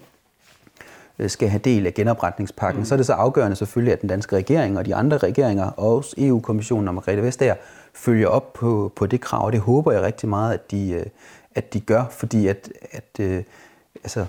skal 1.28 1.48
have 1.48 1.60
del 1.64 1.86
af 1.86 1.94
genopretningspakken, 1.94 2.80
mm. 2.80 2.84
så 2.84 2.94
er 2.94 2.96
det 2.96 3.06
så 3.06 3.12
afgørende 3.12 3.56
selvfølgelig, 3.56 3.92
at 3.92 4.00
den 4.00 4.08
danske 4.08 4.36
regering 4.36 4.78
og 4.78 4.86
de 4.86 4.94
andre 4.94 5.18
regeringer, 5.18 5.64
og 5.64 5.96
også 5.96 6.14
EU-kommissionen 6.18 6.88
og 6.88 6.94
Margrethe 6.94 7.22
Vestager, 7.22 7.54
følger 7.94 8.28
op 8.28 8.52
på, 8.52 8.92
på 8.96 9.06
det 9.06 9.20
krav, 9.20 9.44
og 9.44 9.52
det 9.52 9.60
håber 9.60 9.92
jeg 9.92 10.02
rigtig 10.02 10.28
meget, 10.28 10.54
at 10.54 10.70
de, 10.70 10.90
øh, 10.90 11.06
at 11.54 11.74
de 11.74 11.80
gør, 11.80 12.04
fordi 12.10 12.46
at, 12.46 12.68
at 12.92 13.20
øh, 13.20 13.42
altså, 14.04 14.26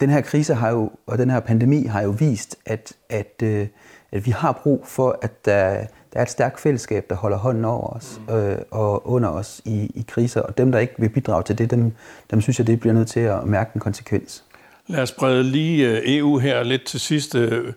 den 0.00 0.10
her 0.10 0.20
krise 0.20 0.54
har 0.54 0.70
jo, 0.70 0.90
og 1.06 1.18
den 1.18 1.30
her 1.30 1.40
pandemi 1.40 1.84
har 1.84 2.02
jo 2.02 2.10
vist, 2.10 2.56
at, 2.66 2.92
at, 3.08 3.42
øh, 3.42 3.66
at 4.12 4.26
vi 4.26 4.30
har 4.30 4.52
brug 4.62 4.86
for, 4.86 5.18
at 5.22 5.44
der, 5.44 5.84
der 6.12 6.18
er 6.18 6.22
et 6.22 6.30
stærkt 6.30 6.60
fællesskab, 6.60 7.06
der 7.10 7.16
holder 7.16 7.36
hånden 7.36 7.64
over 7.64 7.86
os 7.86 8.20
mm. 8.28 8.34
øh, 8.34 8.58
og 8.70 9.10
under 9.10 9.28
os 9.28 9.60
i, 9.64 9.90
i 9.94 10.04
kriser. 10.08 10.40
Og 10.40 10.58
dem, 10.58 10.72
der 10.72 10.78
ikke 10.78 10.94
vil 10.98 11.08
bidrage 11.08 11.42
til 11.42 11.58
det, 11.58 11.70
dem, 11.70 11.92
dem 12.30 12.40
synes 12.40 12.58
jeg, 12.58 12.66
det 12.66 12.80
bliver 12.80 12.94
nødt 12.94 13.08
til 13.08 13.20
at 13.20 13.44
mærke 13.44 13.70
en 13.74 13.80
konsekvens. 13.80 14.44
Lad 14.86 15.02
os 15.02 15.12
brede 15.12 15.44
lige 15.44 16.16
EU 16.18 16.38
her 16.38 16.62
lidt 16.62 16.84
til 16.84 17.00
sidst. 17.00 17.34
Øh, 17.34 17.72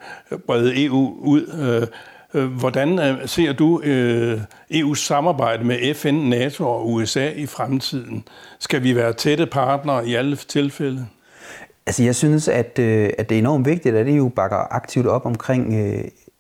brede 0.48 0.86
EU 0.86 1.16
ud. 1.20 1.48
Øh, 1.60 1.88
øh, 2.42 2.52
hvordan 2.52 3.18
ser 3.26 3.54
du 3.54 3.82
EU's 4.74 4.96
samarbejde 4.96 5.64
med 5.64 5.94
FN, 5.94 6.16
NATO 6.16 6.68
og 6.68 6.92
USA 6.92 7.30
i 7.30 7.46
fremtiden? 7.46 8.24
Skal 8.60 8.84
vi 8.84 8.96
være 8.96 9.14
tætte 9.14 9.46
partnere 9.46 10.08
i 10.08 10.16
alle 10.16 10.36
tilfælde? 10.36 11.08
Altså, 11.90 12.04
jeg 12.04 12.16
synes, 12.16 12.48
at, 12.48 12.80
øh, 12.80 13.10
at 13.18 13.30
det 13.30 13.36
er 13.36 13.40
enormt 13.40 13.66
vigtigt, 13.66 13.96
at 13.96 14.08
EU 14.08 14.30
bakker 14.30 14.74
aktivt 14.76 15.08
op 15.08 15.26
omkring 15.26 15.74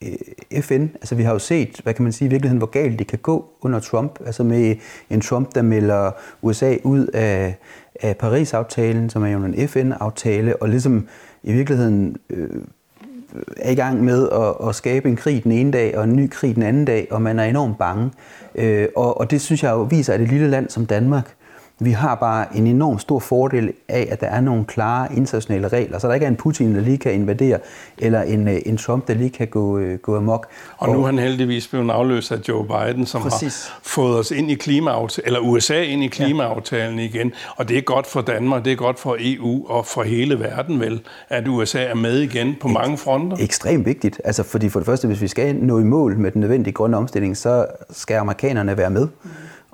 Øh, 0.04 0.62
FN. 0.62 0.88
Altså 0.96 1.16
vi 1.16 1.24
har 1.24 1.34
jo 1.34 1.40
set, 1.40 1.80
hvad 1.84 1.94
kan 1.94 2.04
man 2.04 2.12
sige, 2.12 2.26
i 2.26 2.30
virkeligheden, 2.30 2.58
hvor 2.58 2.68
galt 2.68 3.00
det 3.00 3.08
kan 3.08 3.20
gå 3.20 3.46
under 3.62 3.80
Trump. 3.80 4.20
Altså 4.26 4.44
med 4.44 4.76
en 5.10 5.22
Trump, 5.22 5.56
der 5.56 5.62
melder 5.62 6.12
USA 6.42 6.76
ud 6.84 7.08
af, 7.08 7.58
af 8.02 8.18
Paris-aftalen, 8.18 9.10
som 9.10 9.24
er 9.24 9.28
jo 9.28 9.40
en 9.40 9.68
FN-aftale, 9.68 10.56
og 10.56 10.70
ligesom 10.70 11.08
i 11.44 11.54
virkeligheden 11.54 12.18
øh, 12.30 12.50
er 13.58 13.72
i 13.72 13.76
gang 13.76 14.04
med 14.04 14.30
at, 14.30 14.70
at 14.70 14.76
skabe 14.76 15.10
en 15.10 15.16
krig 15.16 15.44
den 15.44 15.52
ene 15.52 15.72
dag 15.72 15.98
og 15.98 16.04
en 16.04 16.16
ny 16.16 16.30
krig 16.30 16.56
den 16.56 16.64
anden 16.64 16.86
dag, 16.86 17.08
og 17.12 17.22
man 17.22 17.40
er 17.40 17.44
enormt 17.44 17.78
bange. 17.78 18.12
Øh, 18.56 18.88
og, 18.96 19.18
og 19.18 19.32
det 19.32 19.42
synes 19.42 19.64
jeg 19.64 19.72
jo 19.72 19.82
viser, 19.82 20.14
at 20.14 20.22
et 20.22 20.28
lille 20.28 20.50
land 20.50 20.70
som 20.70 20.86
Danmark 20.86 21.36
vi 21.80 21.92
har 21.92 22.16
bare 22.16 22.58
en 22.58 22.68
enorm 22.68 23.00
stor 23.00 23.20
fordel 23.20 23.74
af, 23.88 24.08
at 24.12 24.22
der 24.22 24.28
er 24.28 24.42
nogle 24.42 24.66
klare 24.66 25.16
internationale 25.16 25.68
regler, 25.68 26.00
så 26.00 26.08
der 26.08 26.14
ikke 26.14 26.24
er 26.24 26.30
en 26.30 26.36
Putin, 26.36 26.76
der 26.76 26.82
lige 26.82 26.98
kan 26.98 27.14
invadere, 27.14 27.60
eller 27.98 28.22
en, 28.22 28.48
øh, 28.48 28.62
en 28.66 28.78
Trump, 28.78 29.08
der 29.08 29.14
lige 29.14 29.30
kan 29.30 29.48
gå, 29.48 29.78
øh, 29.78 30.00
gå 30.00 30.18
amok. 30.18 30.48
Og, 30.78 30.90
og 30.90 30.96
nu 30.96 31.02
er 31.02 31.06
han 31.06 31.20
heldigvis 31.20 31.68
blevet 31.68 31.90
afløst 31.90 32.32
af 32.32 32.38
Joe 32.48 32.66
Biden, 32.68 33.06
som 33.06 33.22
præcis. 33.22 33.68
har 33.68 33.80
fået 33.84 34.20
os 34.20 34.32
ind 34.32 34.52
i 34.52 34.56
klimaaftalen, 34.56 35.28
eller 35.28 35.40
USA 35.40 35.82
ind 35.82 36.04
i 36.04 36.08
klimaaftalen 36.08 37.00
ja. 37.00 37.06
igen. 37.06 37.34
Og 37.56 37.70
det 37.70 37.78
er 37.78 37.82
godt 37.82 38.08
for 38.08 38.22
Danmark, 38.22 38.66
det 38.66 38.72
er 38.72 38.78
godt 38.78 39.00
for 39.00 39.18
EU 39.20 39.68
og 39.68 39.86
for 39.86 40.04
hele 40.04 40.40
verden 40.40 40.80
vel, 40.80 41.02
at 41.30 41.48
USA 41.48 41.84
er 41.84 41.96
med 41.96 42.20
igen 42.20 42.56
på 42.62 42.68
Ek- 42.68 42.74
mange 42.74 42.98
fronter. 42.98 43.38
Ekstremt 43.40 43.86
vigtigt. 43.86 44.22
Altså 44.26 44.44
fordi 44.44 44.70
for 44.70 44.80
det 44.80 44.86
første, 44.86 45.08
hvis 45.08 45.22
vi 45.22 45.28
skal 45.28 45.56
nå 45.56 45.80
i 45.80 45.84
mål 45.84 46.18
med 46.18 46.32
den 46.32 46.42
nødvendige 46.42 46.74
grønne 46.74 46.98
omstilling, 46.98 47.38
så 47.38 47.66
skal 47.90 48.16
amerikanerne 48.16 48.78
være 48.78 48.90
med. 48.90 49.08
Mm 49.24 49.30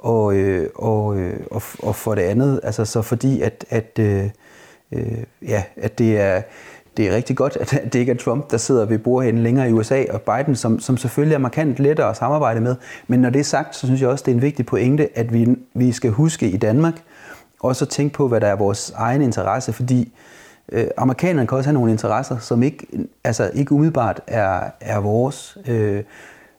og, 0.05 0.35
øh, 0.35 0.69
og, 0.75 1.17
øh, 1.17 1.39
og, 1.51 1.61
og 1.79 1.95
for 1.95 2.15
det 2.15 2.21
andet, 2.21 2.59
altså 2.63 2.85
så 2.85 3.01
fordi 3.01 3.41
at, 3.41 3.65
at, 3.69 3.99
øh, 3.99 4.29
øh, 4.91 5.17
ja, 5.41 5.63
at 5.77 5.99
det 5.99 6.19
er 6.19 6.41
det 6.97 7.07
er 7.07 7.15
rigtig 7.15 7.37
godt, 7.37 7.57
at 7.61 7.93
det 7.93 7.99
ikke 7.99 8.11
er 8.11 8.17
Trump, 8.17 8.51
der 8.51 8.57
sidder 8.57 8.85
ved 8.85 8.97
bordhænden 8.97 9.43
længere 9.43 9.69
i 9.69 9.73
USA, 9.73 10.03
og 10.09 10.21
Biden, 10.21 10.55
som, 10.55 10.79
som 10.79 10.97
selvfølgelig 10.97 11.35
er 11.35 11.39
markant 11.39 11.79
lettere 11.79 12.09
at 12.09 12.17
samarbejde 12.17 12.61
med. 12.61 12.75
Men 13.07 13.19
når 13.19 13.29
det 13.29 13.39
er 13.39 13.43
sagt, 13.43 13.75
så 13.75 13.87
synes 13.87 14.01
jeg 14.01 14.09
også, 14.09 14.23
det 14.25 14.31
er 14.31 14.35
en 14.35 14.41
vigtig 14.41 14.65
pointe, 14.65 15.17
at 15.17 15.33
vi, 15.33 15.47
vi 15.73 15.91
skal 15.91 16.11
huske 16.11 16.49
i 16.49 16.57
Danmark, 16.57 17.01
også 17.59 17.85
at 17.85 17.89
tænke 17.89 18.13
på, 18.13 18.27
hvad 18.27 18.41
der 18.41 18.47
er 18.47 18.55
vores 18.55 18.91
egen 18.95 19.21
interesse, 19.21 19.73
fordi 19.73 20.13
øh, 20.71 20.87
amerikanerne 20.97 21.47
kan 21.47 21.57
også 21.57 21.69
have 21.69 21.73
nogle 21.73 21.91
interesser, 21.91 22.37
som 22.37 22.63
ikke, 22.63 22.87
altså 23.23 23.51
ikke 23.53 23.71
umiddelbart 23.71 24.21
er, 24.27 24.61
er 24.81 24.99
vores. 24.99 25.57
Øh, 25.67 26.03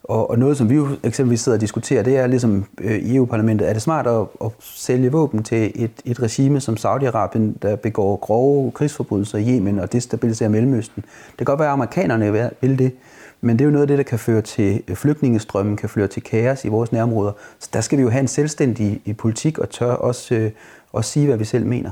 og, 0.09 0.31
og 0.31 0.39
noget, 0.39 0.57
som 0.57 0.71
vi 0.71 0.75
jo 0.75 0.89
eksempelvis 1.05 1.41
sidder 1.41 1.57
og 1.57 1.61
diskuterer, 1.61 2.03
det 2.03 2.17
er 2.17 2.27
ligesom 2.27 2.65
øh, 2.81 2.99
i 2.99 3.17
EU-parlamentet, 3.17 3.69
er 3.69 3.73
det 3.73 3.83
smart 3.83 4.07
at, 4.07 4.27
at 4.45 4.51
sælge 4.61 5.13
våben 5.13 5.43
til 5.43 5.73
et, 5.75 5.91
et 6.05 6.23
regime 6.23 6.61
som 6.61 6.75
Saudi-Arabien, 6.75 7.59
der 7.63 7.77
begår 7.77 8.17
grove 8.17 8.71
krigsforbrydelser 8.73 9.39
i 9.39 9.49
Yemen 9.49 9.79
og 9.79 9.93
destabiliserer 9.93 10.51
Mellemøsten? 10.51 11.05
Det 11.29 11.37
kan 11.39 11.45
godt 11.45 11.59
være, 11.59 11.69
at 11.69 11.73
amerikanerne 11.73 12.51
vil 12.61 12.79
det, 12.79 12.93
men 13.41 13.59
det 13.59 13.65
er 13.65 13.67
jo 13.67 13.71
noget 13.71 13.83
af 13.83 13.89
det, 13.89 13.99
der 13.99 14.05
kan 14.05 14.19
føre 14.19 14.43
til 14.43 14.83
øh, 14.89 14.97
flygtningestrømmen, 14.97 15.77
kan 15.77 15.89
føre 15.89 16.09
til 16.09 16.23
kaos 16.23 16.65
i 16.65 16.69
vores 16.69 16.93
nærområder. 16.93 17.33
Så 17.59 17.71
der 17.73 17.81
skal 17.81 17.99
vi 17.99 18.03
jo 18.03 18.11
have 18.11 18.21
en 18.21 18.29
selvstændig 18.29 19.01
i 19.05 19.13
politik 19.13 19.59
og 19.59 19.71
tør 19.71 19.93
også, 19.93 20.35
øh, 20.35 20.51
også 20.93 21.11
sige, 21.11 21.27
hvad 21.27 21.37
vi 21.37 21.45
selv 21.45 21.67
mener. 21.67 21.91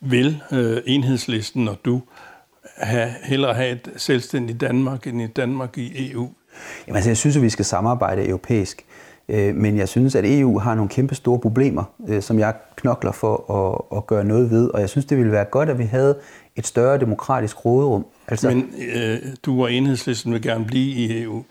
Vil 0.00 0.42
øh, 0.52 0.82
enhedslisten 0.86 1.68
og 1.68 1.76
du 1.84 2.02
have, 2.76 3.14
hellere 3.22 3.54
have 3.54 3.70
et 3.70 3.88
selvstændigt 3.96 4.60
Danmark 4.60 5.06
end 5.06 5.22
et 5.22 5.36
Danmark 5.36 5.78
i 5.78 6.10
EU? 6.10 6.28
Jamen, 6.86 6.96
altså, 6.96 7.10
jeg 7.10 7.16
synes, 7.16 7.36
at 7.36 7.42
vi 7.42 7.50
skal 7.50 7.64
samarbejde 7.64 8.28
europæisk. 8.28 8.84
Øh, 9.28 9.54
men 9.54 9.76
jeg 9.76 9.88
synes, 9.88 10.14
at 10.14 10.24
EU 10.26 10.58
har 10.58 10.74
nogle 10.74 10.88
kæmpe 10.88 11.14
store 11.14 11.38
problemer, 11.38 11.84
øh, 12.08 12.22
som 12.22 12.38
jeg 12.38 12.54
knokler 12.76 13.12
for 13.12 13.52
at, 13.52 13.98
at 13.98 14.06
gøre 14.06 14.24
noget 14.24 14.50
ved. 14.50 14.68
Og 14.68 14.80
jeg 14.80 14.88
synes, 14.88 15.06
det 15.06 15.18
ville 15.18 15.32
være 15.32 15.44
godt, 15.44 15.68
at 15.68 15.78
vi 15.78 15.84
havde 15.84 16.16
et 16.56 16.66
større 16.66 16.98
demokratisk 16.98 17.64
råderum. 17.64 18.06
Altså, 18.28 18.48
men 18.48 18.74
øh, 18.94 19.18
du 19.42 19.62
og 19.62 19.72
enhedslisten 19.72 20.32
vil 20.32 20.42
gerne 20.42 20.64
blive 20.64 20.94
i 20.94 21.22
EU? 21.22 21.42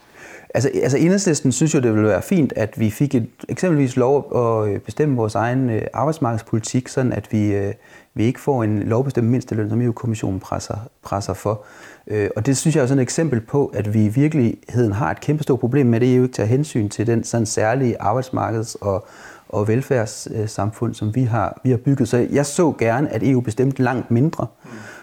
Altså, 0.56 0.72
altså 0.84 0.98
enhedslisten 0.98 1.52
synes 1.52 1.74
jo, 1.74 1.80
det 1.80 1.94
ville 1.94 2.08
være 2.08 2.22
fint, 2.22 2.54
at 2.56 2.80
vi 2.80 2.90
fik 2.90 3.16
et, 3.16 3.28
eksempelvis 3.50 3.96
lov 3.98 4.32
at 4.36 4.74
øh, 4.74 4.80
bestemme 4.80 5.16
vores 5.16 5.36
egen 5.36 5.82
arbejdsmarkedspolitik, 5.94 6.88
sådan 6.88 7.14
at 7.14 7.32
vi, 7.32 7.72
vi 8.14 8.24
ikke 8.24 8.40
får 8.40 8.64
en 8.64 8.80
lovbestemt 8.80 9.28
mindsteløn, 9.28 9.70
som 9.70 9.82
EU-kommissionen 9.82 10.40
presser, 10.40 10.78
presser 11.04 11.34
for. 11.34 11.66
Øh, 12.08 12.30
og 12.36 12.46
det 12.46 12.58
synes 12.58 12.76
jeg 12.76 12.82
er 12.82 12.86
sådan 12.86 13.00
et 13.00 13.04
eksempel 13.04 13.42
på, 13.42 13.66
at 13.66 13.94
vi 13.94 14.06
i 14.06 14.08
virkeligheden 14.08 14.92
har 14.92 15.12
et 15.12 15.20
kæmpestort 15.20 15.60
problem 15.60 15.86
med, 15.86 16.02
at 16.02 16.16
EU 16.16 16.24
ikke 16.24 16.36
tager 16.36 16.48
hensyn 16.48 16.90
til 16.90 17.08
den 17.08 17.24
sådan 17.24 17.46
særlige 17.46 18.02
arbejdsmarkeds- 18.02 18.76
og, 18.82 19.08
og 19.50 19.68
velfærdssamfund, 19.68 20.94
som 20.94 21.16
vi 21.16 21.24
har, 21.24 21.62
vi 21.64 21.70
har 21.70 21.78
bygget. 21.78 22.10
Så 22.10 22.28
jeg 22.32 22.46
så 22.46 22.72
gerne, 22.72 23.10
at 23.10 23.24
EU 23.24 23.42
bestemte 23.42 23.84
langt 23.84 24.12
mindre, 24.12 24.48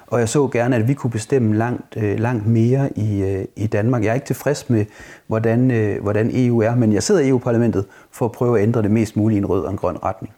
og 0.06 0.20
jeg 0.20 0.28
så 0.28 0.48
gerne, 0.48 0.76
at 0.76 0.88
vi 0.88 0.94
kunne 0.94 1.10
bestemme 1.10 1.56
langt, 1.56 1.96
øh, 1.96 2.18
langt 2.18 2.46
mere 2.46 2.98
i, 2.98 3.22
øh, 3.22 3.44
i 3.56 3.66
Danmark. 3.66 4.04
Jeg 4.04 4.10
er 4.10 4.14
ikke 4.14 4.26
tilfreds 4.26 4.70
med, 4.70 4.84
hvordan, 5.26 5.70
øh, 5.70 6.02
hvordan 6.02 6.30
EU 6.34 6.60
er, 6.60 6.74
men 6.74 6.92
jeg 6.92 7.02
sidder 7.02 7.20
i 7.20 7.28
EU-parlamentet 7.28 7.86
for 8.10 8.24
at 8.24 8.32
prøve 8.32 8.58
at 8.58 8.62
ændre 8.62 8.82
det 8.82 8.90
mest 8.90 9.16
muligt 9.16 9.36
i 9.36 9.38
en 9.38 9.46
rød 9.46 9.64
og 9.64 9.70
en 9.70 9.76
grøn 9.76 9.96
retning 10.04 10.34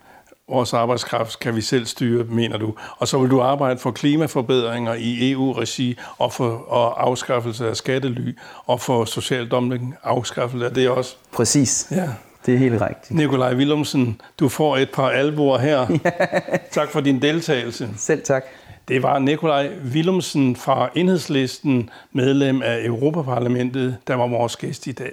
vores 0.52 0.74
arbejdskraft 0.74 1.38
kan 1.38 1.56
vi 1.56 1.60
selv 1.60 1.86
styre, 1.86 2.24
mener 2.24 2.58
du. 2.58 2.74
Og 2.98 3.08
så 3.08 3.18
vil 3.18 3.30
du 3.30 3.40
arbejde 3.40 3.78
for 3.78 3.90
klimaforbedringer 3.90 4.94
i 4.94 5.30
EU-regi 5.30 5.98
og 6.18 6.32
for 6.32 6.50
og 6.50 7.06
afskaffelse 7.06 7.68
af 7.68 7.76
skattely 7.76 8.32
og 8.66 8.80
for 8.80 9.04
social 9.04 9.48
dumping, 9.48 9.94
afskaffelse 10.02 10.66
af 10.66 10.74
det 10.74 10.88
også. 10.88 11.16
Præcis. 11.32 11.88
Ja. 11.90 12.08
Det 12.46 12.54
er 12.54 12.58
helt 12.58 12.80
rigtigt. 12.82 13.10
Nikolaj 13.10 13.54
Willumsen, 13.54 14.20
du 14.40 14.48
får 14.48 14.76
et 14.76 14.90
par 14.90 15.08
albuer 15.08 15.58
her. 15.58 15.86
Tak 16.70 16.88
for 16.88 17.00
din 17.00 17.22
deltagelse. 17.22 17.88
Selv 17.96 18.22
tak. 18.22 18.44
Det 18.88 19.02
var 19.02 19.18
Nikolaj 19.18 19.70
Willumsen 19.92 20.56
fra 20.56 20.90
Enhedslisten, 20.94 21.90
medlem 22.12 22.62
af 22.62 22.84
Europaparlamentet, 22.84 23.96
der 24.06 24.14
var 24.14 24.26
vores 24.26 24.56
gæst 24.56 24.86
i 24.86 24.92
dag. 24.92 25.12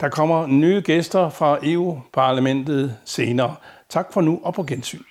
Der 0.00 0.08
kommer 0.08 0.46
nye 0.46 0.82
gæster 0.84 1.30
fra 1.30 1.58
EU-parlamentet 1.62 2.96
senere. 3.04 3.54
Tak 3.90 4.12
for 4.12 4.20
nu 4.20 4.40
og 4.42 4.54
på 4.54 4.62
gensyn. 4.62 5.02